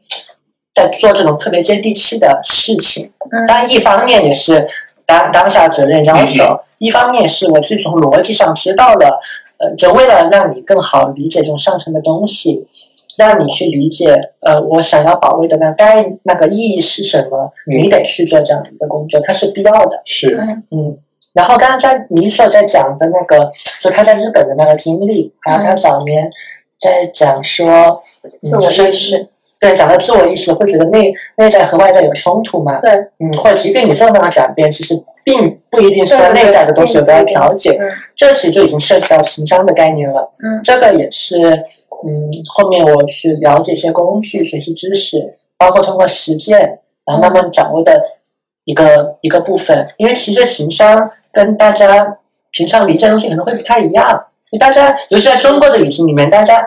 [0.75, 3.13] 在做这种特别接地气的事情，
[3.47, 4.67] 但一方面也是
[5.07, 9.21] 当当下责任要求，一方面是我自己从逻辑上知道了，
[9.59, 12.67] 呃，就为了让你更好理解这种上层的东西，
[13.17, 20.03] 让你去理解，呃，我想要保卫的那该那个意义是什么，你得去做这样的一个工作，它是必要的。
[20.05, 20.37] 是，
[20.71, 20.99] 嗯。
[21.33, 23.51] 然后刚刚在米索在讲的那个，
[23.81, 26.31] 就他在日本的那个经历，还有他早年
[26.81, 27.93] 在讲说
[28.41, 29.31] 自我意识。
[29.61, 32.81] 对，讲到自我意识，会觉得内内在和外在有冲突嘛？
[32.81, 34.95] 对，嗯，或者即便你这么大的转变，其实
[35.25, 37.81] 并不一定说内在的东西有得到调节。
[38.15, 40.31] 这其实就已经涉及到情商的概念了。
[40.43, 41.39] 嗯，这个也是，
[42.07, 48.03] 嗯，后面我去了解一些工具、学习知识，包括通过实践，然后慢慢掌握的
[48.65, 49.89] 一个一个部分。
[49.97, 52.19] 因为其实情商跟大家
[52.51, 54.27] 平常理解的东西可能会不太一样。
[54.61, 56.63] 大家，尤其在中国的语境里面，大家。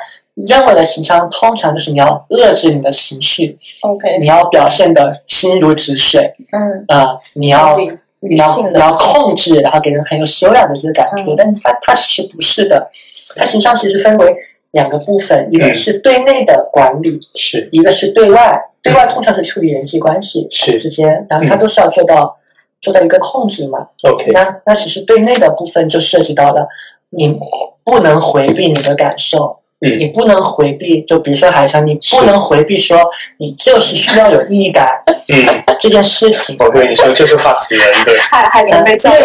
[0.45, 7.75] 认为的情商通常就是你要遏制你的情绪，OK，你要表现的心如止水，嗯，啊，你要
[8.19, 12.91] 你要你要控制，然后给人很有修养的这个感觉，但它它其实不是的，
[13.35, 14.35] 它情商其实分为
[14.71, 17.67] 两个部分，一个是对内的管理，是。
[17.71, 20.77] 一个是对外，对外通常是处理人际关系是。
[20.77, 22.37] 之间，然后它都是要做到
[22.79, 26.67] 做到一个控制嘛，OK，那那其实对内的部分就涉及到了
[27.09, 27.35] 你
[27.83, 29.57] 不能回避你的感受。
[29.79, 32.97] 你不能回避，就比如说海城，你不能回避说
[33.37, 34.89] 你就是需要有意义感，
[35.27, 36.55] 嗯， 这件事情。
[36.59, 38.17] 我跟你说，就是怕死人，对。
[38.17, 39.23] 害害人被教育，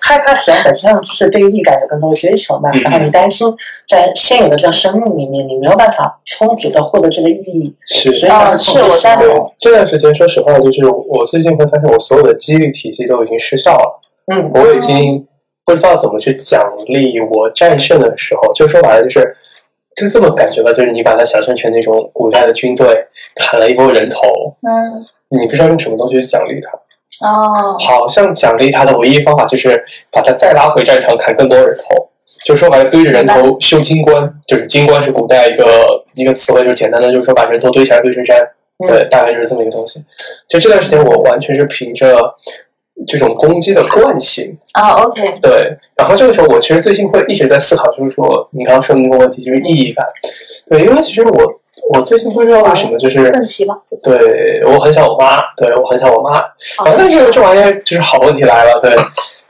[0.00, 2.68] 害怕死人本身就是对意义感有更多的追求嘛。
[2.82, 3.46] 然后你担心
[3.88, 9.16] 在现有的这样生命里面，你没有办法充足的获得这个意义，是啊，是我在
[9.60, 14.00] 这段时间，说实话，就是我最近会发现，我所有的激励体系都已经失效了。
[14.32, 15.24] 嗯，我已经
[15.64, 19.36] 不知道怎么去奖励我战胜的时候，就说白了就是。
[19.96, 22.86] 就这么感觉吧，就是你把它想象成那种古代的军队
[23.36, 24.20] 砍了一波人头，
[24.62, 25.04] 嗯，
[25.38, 32.08] 你不知道用什么东西去奖励他，哦，好像奖励他的唯一方法就是把他再拉回战场砍更多人头，
[32.44, 38.36] 就说白了堆着人头修金棺，就是金棺是古代一个一个词汇，就是简单的就是说把人头堆起来堆成山，
[38.86, 40.02] 对，大概就是这么一个东西。
[40.48, 42.34] 就这段时间我完全是凭着。
[43.06, 45.76] 这种攻击的惯性啊，OK，对。
[45.96, 50.06] 然后这个时候，我其实最近会一直在思考，就是说你刚刚说的那个问题，就是意义感。
[50.68, 51.52] 对，因为其实我
[51.92, 53.76] 我最近不知道为什么，就是问题吧。
[54.04, 56.38] 对我很想我妈，对我很想我妈。
[56.38, 58.94] 啊，但是这玩意儿就是好问题来了，对。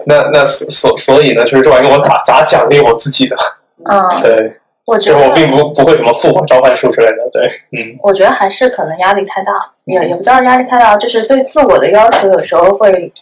[0.07, 3.37] 那那所所以呢，就是这玩意儿我咋咋奖励我自己的？
[3.85, 4.57] 嗯，对。
[4.85, 7.43] 我觉得我并不不会什么复活召唤术之类的，对，
[7.79, 7.97] 嗯。
[8.03, 9.53] 我觉得还是可能压力太大，
[9.85, 13.13] 也也不知道压力太大，就是对自我的要求有时候会。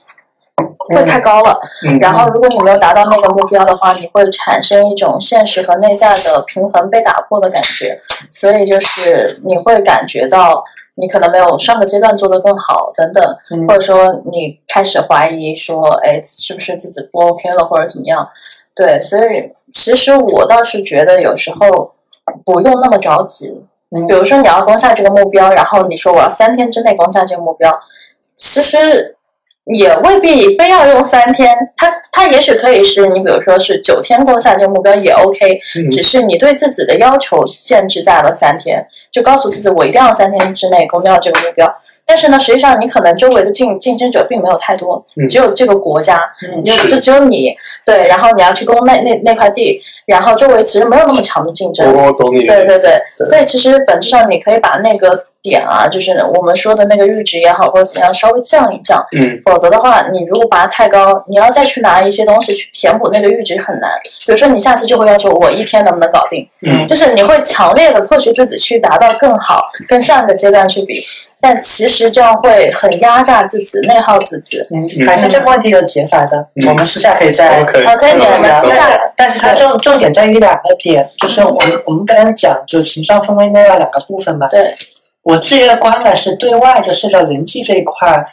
[0.94, 1.58] 会太高了，
[2.00, 8.00] 然后如果你没有达到那个目标的话，你会产生一种现实和内在的平衡被打破的感觉，
[8.30, 13.36] 所以就是你会感觉到你可能没有上个阶段做得更好等等，
[13.66, 18.28] 或者说你开始怀疑说，哎，是不是自己不 OK 了或者怎么样？
[18.74, 21.92] 对，所以其实我倒是觉得有时候
[22.44, 23.64] 不用那么着急。
[24.08, 27.78] 比如说你要攻下这个目标，然后你说我要三天之内攻下这个目标，
[28.34, 29.16] 其实。
[29.72, 35.60] 也未必非要用三天，它它也许可以是你，比如说是九天攻下这个目标也 OK，
[35.90, 41.70] 只是你对自己的要求限制在了三天，就告诉自己我一定要三天之内攻掉这个目标。
[42.04, 46.20] 但是呢，实际上你可能周围的竞竞争者并没有太多，只有这个国家，
[46.64, 47.54] 就就只有你
[47.86, 51.86] 对，然后你要去攻那那那块地，然后周围其实没有那么强的竞争。
[51.96, 52.44] 我懂你。
[52.44, 55.26] 对对对，所以其实本质上你可以把那个。
[55.43, 59.05] 点啊，就是我们说的那个阈值也好，或者怎么样，稍微降一降。
[59.16, 59.41] 嗯。
[59.45, 63.91] 否则的话，你如果把它太高，你要再去拿一些东西去填补那个阈值很难。
[64.26, 66.47] 比如说，你下次就会要求我一天能不能搞定？
[66.66, 66.86] 嗯。
[66.86, 71.01] 就是你会强烈的迫使自己去达到更好，跟上一个阶段去比，
[71.41, 74.59] 但其实这样会很压榨自己，内耗自己。
[74.70, 75.07] 嗯。
[75.07, 77.62] 还是这个问题有解法的，我们私下可以再。
[77.64, 77.84] 可以。
[77.84, 79.01] 可以，我们私下。
[79.16, 84.47] 但是它重重点在于两个点，就是我们我们刚刚讲，就是情商分为那样两个部分嘛。
[84.49, 84.74] 对。
[85.22, 88.24] 我自己的观感是对外就涉及到人际这一块，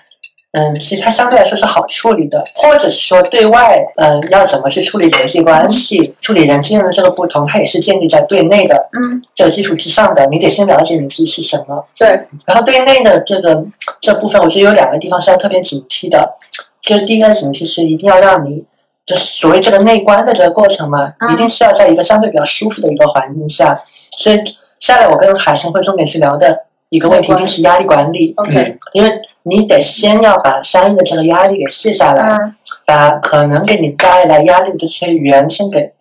[0.54, 10.26] 嗯，其实它相对来说是好处理的，或者是说对外，嗯，要怎么去处理人际关系，处理人际的这个不同，它也是建立在对内的，嗯，这个基础之上的。
[10.28, 12.08] 你得先了解你自己是什么，对。
[12.46, 13.64] 然后对内的这个
[14.00, 16.38] 这部分，我觉得有两个地方是要特别警惕的。
[16.82, 18.64] 就是第一个警惕是一定要让你，
[19.06, 23.84] 就是所谓这个内观的这个过程嘛，一定是要在一个相对比较舒服的一个环境下。
[24.12, 24.42] 所以
[24.80, 26.67] 下来我跟海生会重点去聊的。
[26.90, 29.12] 一个问题就是压力管理，嗯，因为
[29.44, 32.38] 你得先要把相应的这个压力给卸下来，
[32.86, 35.92] 把可能给你带来压力的这些源先给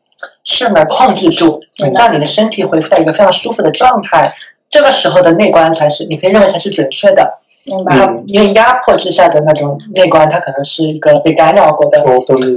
[0.44, 1.60] 顺来控制住，
[1.94, 4.32] 让你的身体恢复到一个非常舒服的状态。
[4.68, 7.40] 这个时候的内观才是你可以认为才是准确的。
[7.84, 12.00] 它因为压迫之下的那种内观，它可能是一个被干扰过的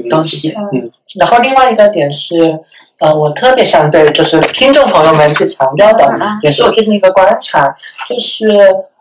[0.07, 0.53] 东西。
[0.71, 2.59] 嗯，然后另外一个点是，
[2.99, 6.11] 呃，我特别想对就是听众朋友们去强调的，
[6.41, 7.73] 也是我最近一个观察，
[8.07, 8.47] 就是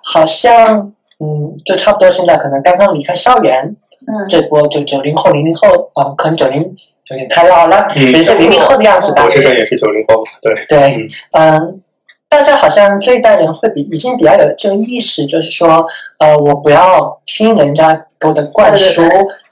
[0.05, 3.75] 好像，嗯，就差不多现在可能刚刚离开校园，
[4.07, 6.63] 嗯，这波就九零后、零零后，啊，可能九零
[7.11, 9.25] 有点太老了，也是零零后的样子吧。
[9.25, 11.81] 我师生也是九零后，对对，嗯。
[12.31, 15.83] 大家好像这一代人会比已经比较有这个意识，就是说，
[16.19, 19.03] 呃，我不要听人家给我的灌输。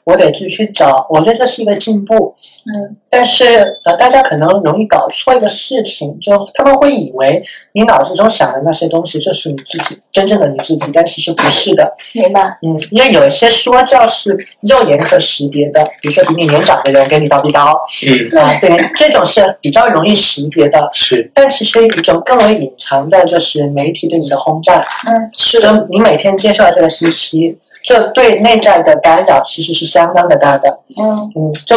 [0.06, 2.32] 我得自己去找，我觉得这是一个进步。
[2.66, 3.44] 嗯，但是
[3.84, 7.42] 呃，大家可能容易搞错一个事情，就他们会以为
[7.72, 11.92] 你脑子中想的那些东西就是你自己真正的你自己，但其实不是的。
[12.12, 12.40] 明白。
[12.62, 14.30] 嗯，因为有一些说教是
[14.60, 17.72] 肉眼可识别的，比如说比你年长的人给你叨逼叨。
[18.06, 18.40] 嗯。
[18.40, 20.88] 啊，对，这种是比较容易识别的。
[20.92, 21.28] 是。
[21.34, 24.78] 但其实一种更为隐藏的就是媒体对你的轰炸。
[25.08, 25.60] 嗯，是。
[25.60, 27.58] 就你每天接受这个信息。
[27.86, 30.80] 这对内在的干扰其实是相当的大的。
[31.00, 31.76] 嗯嗯，就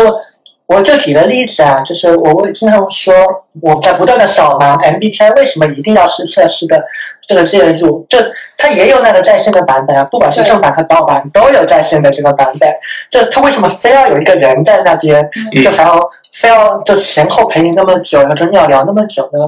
[0.65, 3.13] 我就举个例子啊，就是我会经常说，
[3.61, 6.83] 我在不断的扫盲 MBTI，为什么一定要是测试的
[7.21, 8.03] 这个介入？
[8.09, 8.17] 就
[8.57, 12.73] 它也有那个在线的版本啊，不管是正版和盗版都有在线的这个版本。
[13.11, 15.23] 就它为什么非要有一个人在那边，
[15.63, 16.01] 就还要
[16.33, 19.39] 非要就前后陪你那么久，要跟你要聊那么久呢？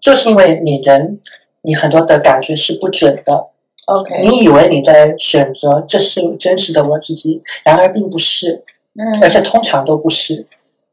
[0.00, 1.20] 就是因为你人，
[1.62, 3.51] 你很多的感觉是不准的。
[3.92, 8.64] OK，你以为你在选择这是真实的我自己，然而并不是，
[8.98, 10.46] 嗯，而且通常都不是，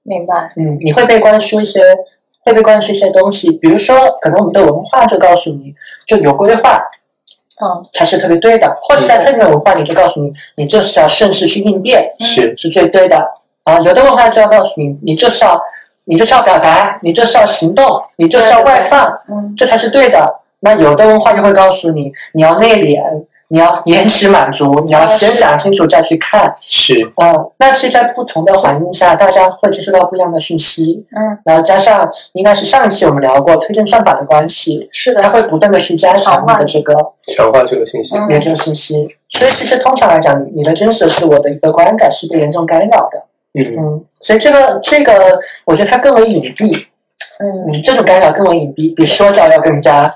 [0.03, 1.81] 明白，嗯，你会被灌输一些，
[2.43, 5.73] 会被灌输一些东西，比如说，可能我们的文化就告诉你，
[6.05, 6.81] 就有规划，
[7.61, 13.17] 嗯，才是特别对的，或者在特定的文化里就告诉你，你就是要顺势去应变，是是最对的，
[13.63, 15.59] 啊，有的文化就要告诉你，你就是要，
[16.05, 20.41] 你就是要表达，你就是要行动，你就是要外放，嗯，这才是对的。
[20.61, 23.01] 那有的文化就会告诉你，你要内敛，
[23.47, 26.53] 你要延迟满足，你要先想清楚再去看。
[26.61, 31.05] 是，嗯，那是在不同的环境下，大家会接收到不一样的信息。
[31.15, 36.93] 嗯，然后加上应该是上一期我们聊过推荐算法的关系，是的，它会不断的去加强你的这个
[37.35, 39.07] 强化这个信息，验证信息。
[39.29, 43.23] 所以其实通常来讲，你的真实自我的一个观感是被严重干扰的。
[43.53, 46.85] 嗯嗯，所以这个这个，我觉得它更为隐蔽。
[47.39, 50.13] 嗯，这种干扰更为隐蔽，比说教要更加。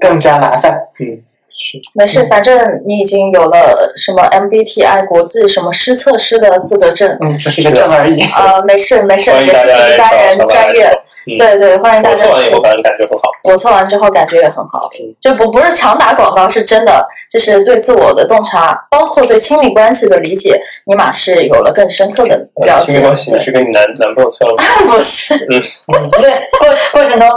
[0.00, 1.18] 更加麻烦，嗯，
[1.56, 8.20] 是没事，反正你已经有了什么 MBTI 国际什么师测师的资格证，嗯，只是一个证而已。
[8.36, 11.02] 呃，没事没事， 也是比一般人专业。
[11.36, 12.26] 对对，欢迎大家。
[12.26, 13.30] 我测完以后感觉很好。
[13.44, 14.88] 我测完之后感觉也很好，
[15.20, 22.34] 就不不是强打广告，是真的，就是对自我的洞察，包括对亲密关系的理解，尼玛是有了更深刻的
[22.64, 22.92] 了解。
[22.92, 24.62] 亲密关系是跟你男男朋友测了吗？
[24.90, 27.28] 不是，嗯， 对，过过程中。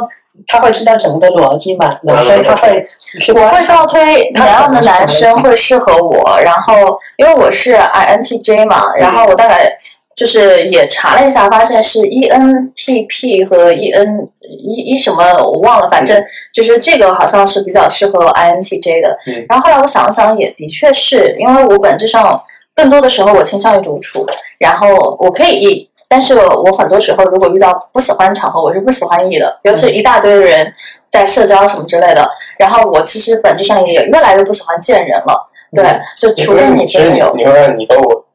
[0.47, 1.95] 他会知道整个的逻辑嘛？
[2.22, 2.88] 所以他会，
[3.35, 6.39] 我会倒推哪样的男生会适合我。
[6.41, 9.72] 然后，因为我是 INTJ 嘛，然后我大概
[10.15, 16.22] 就是也查了一下，发现是 ENTP 和 EN 一一什么我忘了，反正
[16.53, 19.18] 就是这个好像是比较适合 INTJ 的。
[19.47, 22.41] 然后后来我想了想，也的确是因为我本质上
[22.76, 24.26] 更多的时候我倾向于独处，
[24.57, 25.88] 然后我可以 E。
[26.12, 30.70] 但是我很多时候，如果遇到不喜欢的场合，我是不喜欢你的，尤其一大堆的人
[31.10, 32.30] 在社交什么之类的。
[32.60, 35.48] 然后我其实本质上也越来越不喜欢见人了。
[35.74, 35.86] 对，
[36.18, 37.34] 就除非你真的有。
[37.34, 38.26] 你会发现，你和我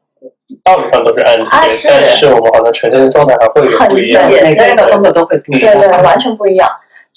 [0.63, 6.67] 道理上都是按啊，是，但是我们好像呈现的状态还会有不一样，每个人的风格都会不一样，对对，完全不一样。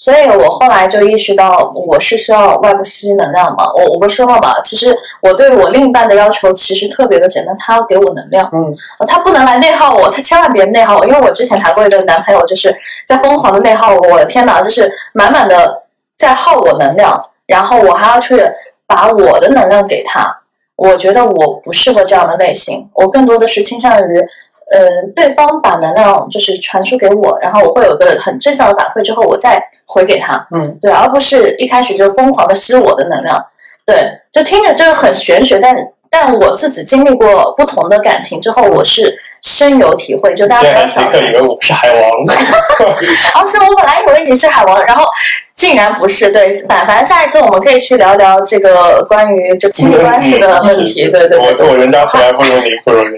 [0.01, 3.71] 所以我后来就意识到，我是需要外部吸能量嘛。
[3.75, 8.49] 我我不说了嘛，其实我对我另一半的要求其实特别的简单，他要给我能量。
[8.51, 8.75] 嗯，
[9.07, 12.73] 他不能来内耗我，他千万别内耗我，因为我之前谈过一个男朋友，就是
[13.07, 14.09] 在疯狂的内耗我。
[14.09, 15.83] 我的天哪，就是满满的
[16.15, 18.43] 在耗我能量，然后我还要去
[18.87, 20.35] 把我的能量给他。
[20.77, 24.25] 我觉得我不适合这样的类型，我更多的是倾向于。
[24.71, 30.47] 呃，对方把能量就是传输给我，然后我会有个很正向的反馈，之后我再回给他。
[30.55, 33.45] 嗯，对，而不是一开始就疯狂的吸我的能量。
[33.85, 35.75] 对，就听着这个很玄学，但
[36.09, 40.33] 但我自己经历过不同的感情之后，我是深有体会。
[40.33, 42.01] 就大家不要想，以为我是海王。
[43.35, 45.05] 哦，是我本来以为你是海王，然后。
[45.53, 51.37] 竟然不是对，反反正下一次我们可以去聊聊这个关于这亲密关系的问题，对对对。
[51.37, 53.09] 我我人渣从来不如你，不如你。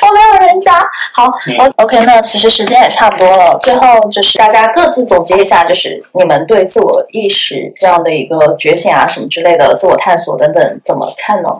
[0.00, 0.88] 我没有人 渣。
[1.12, 1.30] 好
[1.76, 11.50] ，O K，那其实时间也差不多了，最后就是大家各自总结一下，就是你们对自我意识这样的一个觉醒啊，什么之类的自我探索等等怎么看呢？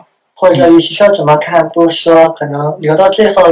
[0.41, 3.43] 或者说与其说怎么看，不如说可能留到最后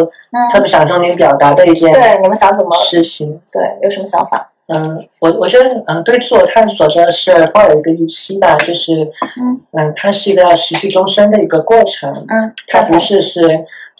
[0.51, 2.75] 特别想重点表达的一件，对你们想怎么？
[2.75, 3.39] 实行？
[3.51, 4.49] 对，有什么想法？
[4.69, 9.03] 嗯，我我觉得，嗯，对自我探索真的是抱有一个预期吧，就是，
[9.39, 9.61] 嗯。
[9.73, 13.47] 嗯，它是一个要持续终身的一个过程，嗯，它不是是，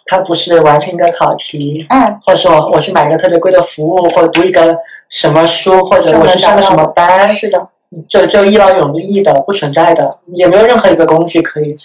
[0.07, 4.75] 它不是完成一个考题，嗯，或者说我我去买一个特别贵的服务，或者读一个
[5.09, 7.67] 什么书，或者我去上个什么班，是的，
[8.07, 11.75] 就就一劳永逸的不存在的，也没有任何一个工具可以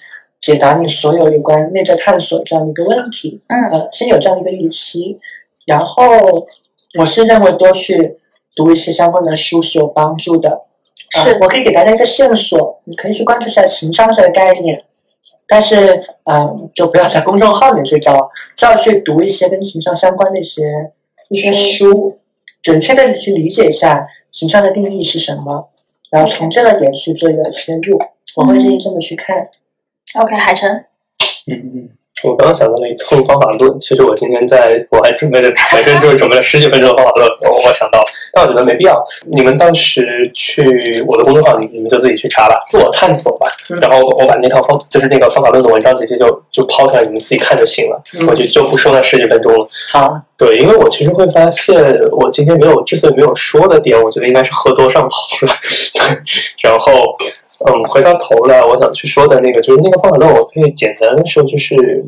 [0.44, 5.18] 解答你所有有关内在探索这样的一个问题，嗯，呃，先有这样的一个预期，
[5.64, 6.02] 然后
[6.98, 8.18] 我是认为多去。
[8.56, 10.62] 读一些相关的书是有帮助的，
[11.10, 11.36] 是。
[11.40, 14.84] 我可以给大家一个线索，你可以去关注一下情商这个概念，
[15.48, 20.62] 但是，嗯，就不要在公众号里面去找，就要去读一些跟情商相关的一些
[21.30, 22.16] 一些书，
[22.62, 25.70] 准确的去理解一下情商的定义是什么，
[26.12, 27.98] 然后从这个点去做一个切入，
[28.36, 29.48] 我会建议这么去看。
[30.20, 30.84] OK，海晨。
[31.46, 31.88] 嗯嗯。
[32.22, 37.28] 我刚刚想到了一通方法论，其实我今天在我还准备了本身就是准备了十几分钟的方法论，
[37.62, 39.04] 我想到，但我觉得没必要。
[39.26, 43.46] 你们当时去我的公众号，你你们就自己去查吧，自我探索吧。
[43.78, 48.02] 然后我把那套方就是那个方法论的文章直接就就抛出来，你们自己看就行了。
[48.26, 49.66] 我就就不说那十几分钟了。
[49.90, 51.76] 好，对，因为我其实会发现，
[52.12, 55.52] 我今天没有之所以没有说的点，我觉得应该是喝多上头了。
[56.62, 57.14] 然后。
[57.66, 62.04] 嗯，回到头来，我想去说的那个就是那个方法论，我可以简单的说，就是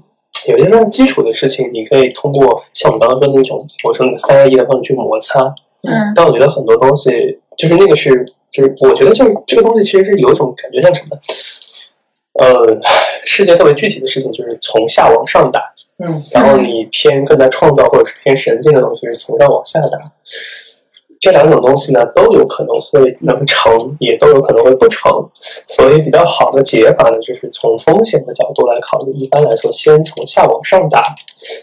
[0.49, 5.41] 有些非常基础的事情，你可以通过像我们刚刚说的那种，我说那个三二一的方式去摩擦。
[5.83, 6.13] 嗯。
[6.15, 11.17] 但我觉得很多东西，就是那个是，就是我觉得就是这个东西其实是有一种感觉像什么？
[12.39, 12.79] 呃，
[13.25, 15.61] 世界特别具体的事情就是从下往上打。
[16.05, 16.23] 嗯。
[16.33, 19.99] 然后你偏更加创造或者是偏神经的东西是从上往下打。
[21.21, 25.11] 这两种东西呢，都有可能会能成，也都有可能会不成。
[25.67, 29.13] 所以比较好的解法呢，就是从风险的角度来考虑。
[29.13, 31.03] 一般来说，先从下往上打，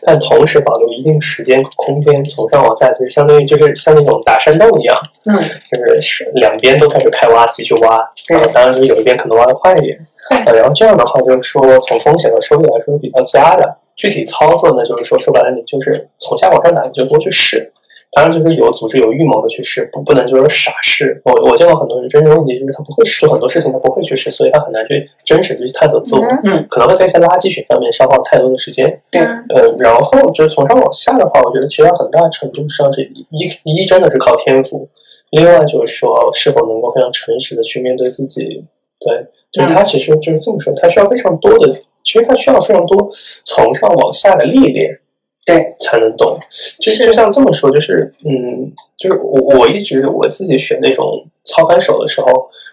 [0.06, 7.98] 但同时保留一定时间空间，从上往下，就是相当于就是像那种打山洞一样，嗯，就是是两边都开始开挖，继续挖。
[8.30, 9.98] 嗯，当然，有一边可能挖的快一点。
[10.46, 13.78] 对，然后这样的话，就是说从风险和收益来说比较佳的。
[13.96, 17.72] 具体操作呢，就是说说白了，你就是从下往上打，你就多去试。
[18.16, 21.20] 当然，就是有组织、有预谋的去试，不不能就是傻试。
[21.26, 26.22] 我我见过很多人，真正问题就是他不会试很多事情，他不会去试，所以他很难去真实的去探索自我。
[26.46, 29.02] 嗯，可能会在一些垃圾群上面消耗太多的时间。
[29.10, 33.26] 对，呃，然后就是从上往下的话，我觉得其实很大程度上是一
[33.64, 34.88] 一真的是靠天赋，
[35.32, 38.64] 另外就是说是否能够非常诚实的去面对自己。
[39.00, 41.74] 对，就是他其实就是这么说，他需要非常多的，
[42.04, 43.10] 其实他需要非常多
[43.44, 45.00] 从上往下的历练。
[45.46, 46.38] 对，才能懂。
[46.80, 51.06] 就就像这么说，就是嗯，就是我我一直我自己选那种
[51.44, 52.28] 操盘手的时候，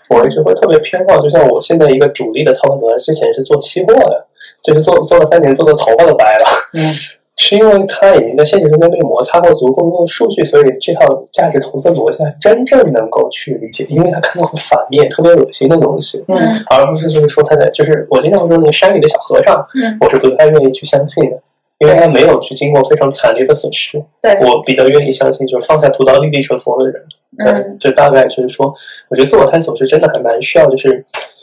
[0.09, 1.21] 我一直会特别偏好。
[1.21, 4.27] 就像我现在一个主力的操盘手，之前是做期货的，
[4.63, 6.45] 就是做做了三年，做的头发都白了。
[6.75, 6.95] 嗯，
[7.37, 13.85] 是因为他已经在现实中间被摩擦过足够多的数据，所以这套价值投资逻辑真正能够去理解。
[13.89, 16.39] 因为他看到反面特别恶心的东西，嗯，
[16.71, 21.43] 而不是就是说他的就是我经常会说那个山里的小和尚，嗯，我是不太愿意去相信的。
[21.81, 27.03] 因为他没有去经过非常惨烈的损失，对我比较愿意相信，就是放下屠刀立地成佛的人。
[27.39, 28.75] 嗯，就大概就是说，
[29.09, 31.03] 我觉得自我探索是真的还蛮需要，就是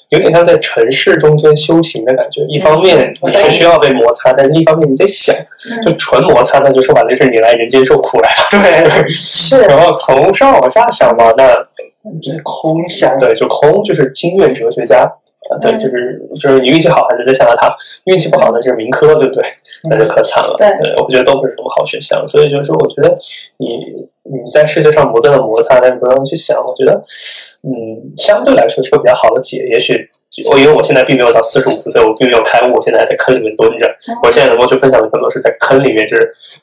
[0.09, 2.41] 有点像在城市中间修行的感觉。
[2.49, 5.35] 一方面你是需要被摩擦，但另一方面你在想，
[5.81, 8.91] 就纯摩擦，那就说白了就是你来人间受苦来了。
[9.01, 9.61] 对，是。
[9.61, 11.55] 然后从上往下想嘛，那
[12.22, 15.09] 这空想，对，就空就是经验哲学家。
[15.61, 17.73] 对，就是就是你运气好还是在象牙塔，
[18.03, 19.41] 运气不好呢就是民科，对不对？
[19.89, 20.55] 那就可惨了。
[20.57, 20.67] 对，
[20.97, 22.25] 我觉得都不是什么好选项。
[22.27, 23.13] 所以就是说，我觉得
[23.57, 23.67] 你
[24.23, 26.93] 你在世界上不断的摩擦，但是不断的去想，我觉得
[27.63, 29.67] 嗯，相对来说是个比较好的解。
[29.71, 30.09] 也许
[30.51, 33.87] 我因为我现在并没有到四十五岁，我并没有开悟，我现在还在坑里面蹲着。
[34.23, 36.17] 我现在能够去分享的更多是在坑里面这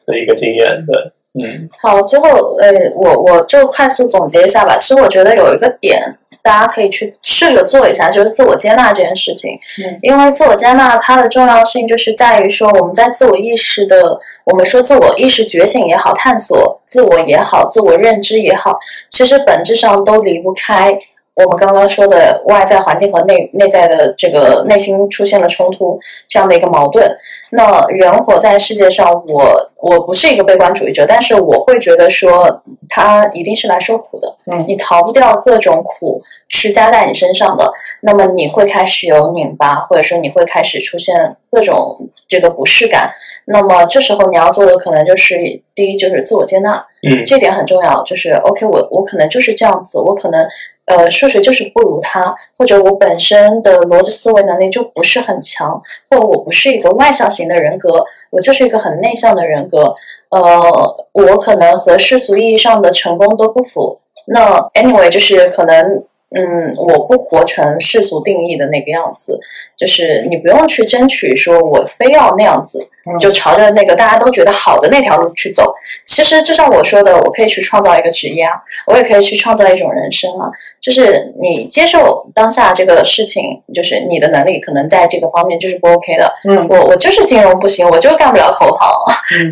[0.07, 0.85] 的一个经验。
[0.87, 1.69] 对，嗯。
[1.83, 4.77] 好，最后呃，我我就快速总结一下吧。
[4.79, 6.19] 其实我觉得有一个点。
[6.45, 9.59] 大家可以去试着做一下，就是自我接纳这件事情。
[9.83, 20.99] 嗯，因为自我接纳它的重要性就是在于说，我们在自我意识的，我们说自我意识觉醒也好，探索自我也好，自我认知也好，其实本质上都离不开。
[21.35, 25.99] 我们刚刚说的外在环境和内内在的这个内心出现了冲突
[26.29, 27.13] 这样的一个矛盾，
[27.51, 41.99] 那人活在世界上，我我不是一个悲观主义者，但是我会觉得说他一定是来受苦的，嗯，你逃不掉各种苦施加在你身上的，那么你会开始有拧巴，或者说你会开始出现各种
[42.29, 43.11] 这个不适感，
[43.47, 45.35] 那么这时候你要做的可能就是
[45.75, 50.47] 第一就是自我接纳，嗯，这点很重要，就是 OK，我我可能就是这样子，我可能。
[50.87, 55.81] 呃，数学就是不如他，或者我本身的逻辑思维能力就不是很强，
[56.11, 59.95] 或者我不是一个外向型的人格，我就是一个很内向的人格。
[60.31, 66.05] 呃，我可能和世俗意义上的成功都不符，那 anyway 就是可能。
[66.37, 69.39] 嗯，我不活成世俗定义的那个样子，
[69.77, 72.85] 就是你不用去争取说我非要那样子，
[73.21, 75.75] 就朝着那个大家都觉得好的那条路去走。
[76.05, 78.53] 其实就像我说的，我可以去创造一个职业啊，
[78.87, 80.51] 我也可以去创造一种人生啊。
[80.81, 86.33] 就是你接受当下这个事情，就是你的能力可能在这个方面就是不 OK 的。
[86.49, 88.91] 嗯，我我就是金融不行，我就干不了投行，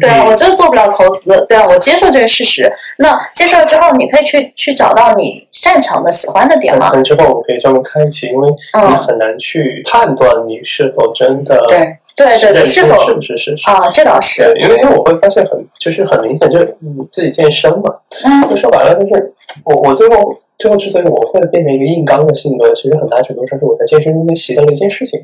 [0.01, 2.71] 对啊，我就做不了投资，对啊，我接受这个事实。
[2.99, 6.73] 那接受了之后，你可以去去找到你擅长的、喜欢的点。
[6.79, 13.55] 可能之后我们可以专门开一期，因为你很难去判断你是否真的对对对对是否是不是是。
[13.65, 17.95] 啊，这倒是，因为因为我会发现很就是很明显，就是你自己健身嘛，
[18.25, 19.33] 嗯，就说白了就是
[19.65, 20.37] 我我最后。
[20.63, 25.19] 最后，之所以我会变成一个硬刚的性格，其实很大程度上是我在健身中间习得了一件事情：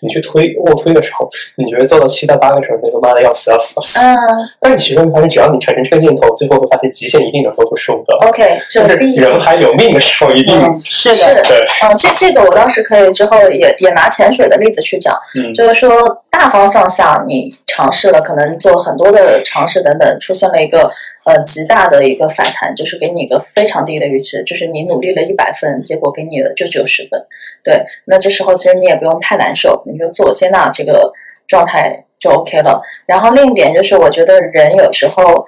[0.00, 3.98] 你去推卧推的时候，你觉得做到七到八个时候，那个妈的要死要死要死。
[3.98, 4.16] 嗯。
[4.60, 8.14] 但你其实会发现，只要你产生这个念头，最后会发现极限一定能做出十五个。
[8.26, 11.42] OK，就是人还有命的时候，一定是的。
[11.42, 11.62] 对。
[11.82, 15.14] 嗯，这这个我倒是可以之后也也拿潜水的例子去讲，
[15.54, 15.90] 就是说
[16.30, 20.90] 大方向下你尝试了，可能做了很多的尝试等等，出现了一个。
[21.24, 27.22] 呃，极大的一个反弹，就是给你一个非常低的预期，就是你努力了一百分，结果给你的就只有十分。
[27.62, 31.12] 对，那这时候其实你也不用太难受，你就自我接纳这个
[31.46, 32.80] 状态就 OK 了。
[33.04, 35.46] 然后另一点就是，我觉得人有时候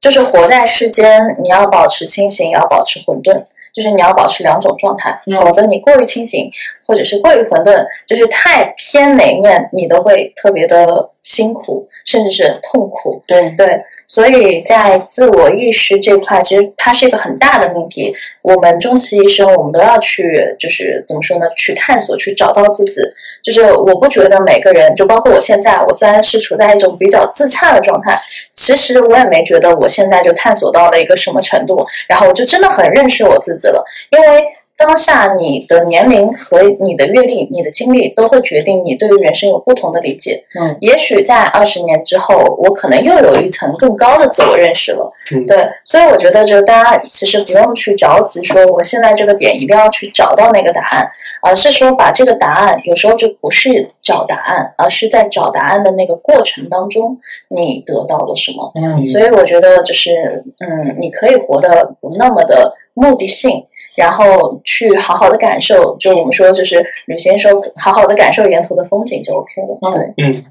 [0.00, 6.48] 就是活在世间，你要保持清醒，也要保持混沌，就是你要保持两种状态，否则你过于清醒
[6.86, 13.22] 或者是过于混沌，就是太偏哪一面，你都会特别的辛苦，甚至是痛苦。
[13.26, 13.80] 对对。
[14.08, 18.14] 所以在自我意识这块，其实它是一个很大的命题。
[18.40, 21.46] 我们终其一生，我们都要去，就是怎么说呢？
[21.56, 23.00] 去探索，去找到自己。
[23.42, 28.16] 就是我不觉得每个人，就包括我现在，我虽然是处在一种比较自洽的状态，
[28.52, 34.44] 其实我也没觉得我现在就探索到了一个什么程度，然后我就真的很认识我自己了，因为。
[34.76, 40.44] 当下你的年龄和你的阅历、你的经历都会决定你对于人生有不同的理解。
[40.60, 45.10] 嗯，也许在二十年之后，我可能又有一层更高的自我认识了。
[45.32, 51.08] 嗯，对，所以我觉得，就大家其实不用去着急，说我现在这个点一定要去找到那个答案，
[51.40, 57.16] 而是说把这个答案，有时候就不是找答案，而是在找答案的那个过程当中，
[57.48, 58.72] 你得到了什么。
[58.74, 63.62] 嗯，所以我觉得就是，嗯，你可以活得不那么的目的性。
[63.96, 69.92] 然后去好好的感受，就我们说，就是旅行的时候，好好的感受沿途的风景就 OK 了。
[69.92, 70.44] 对，嗯，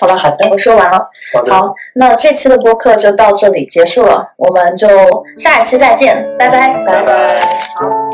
[0.00, 1.08] 好了，好的，我说完了。
[1.48, 4.88] 好，那这期的播客就到这里结束了，我们就
[5.36, 7.40] 下一期再见，拜拜，拜拜，
[7.76, 8.09] 好。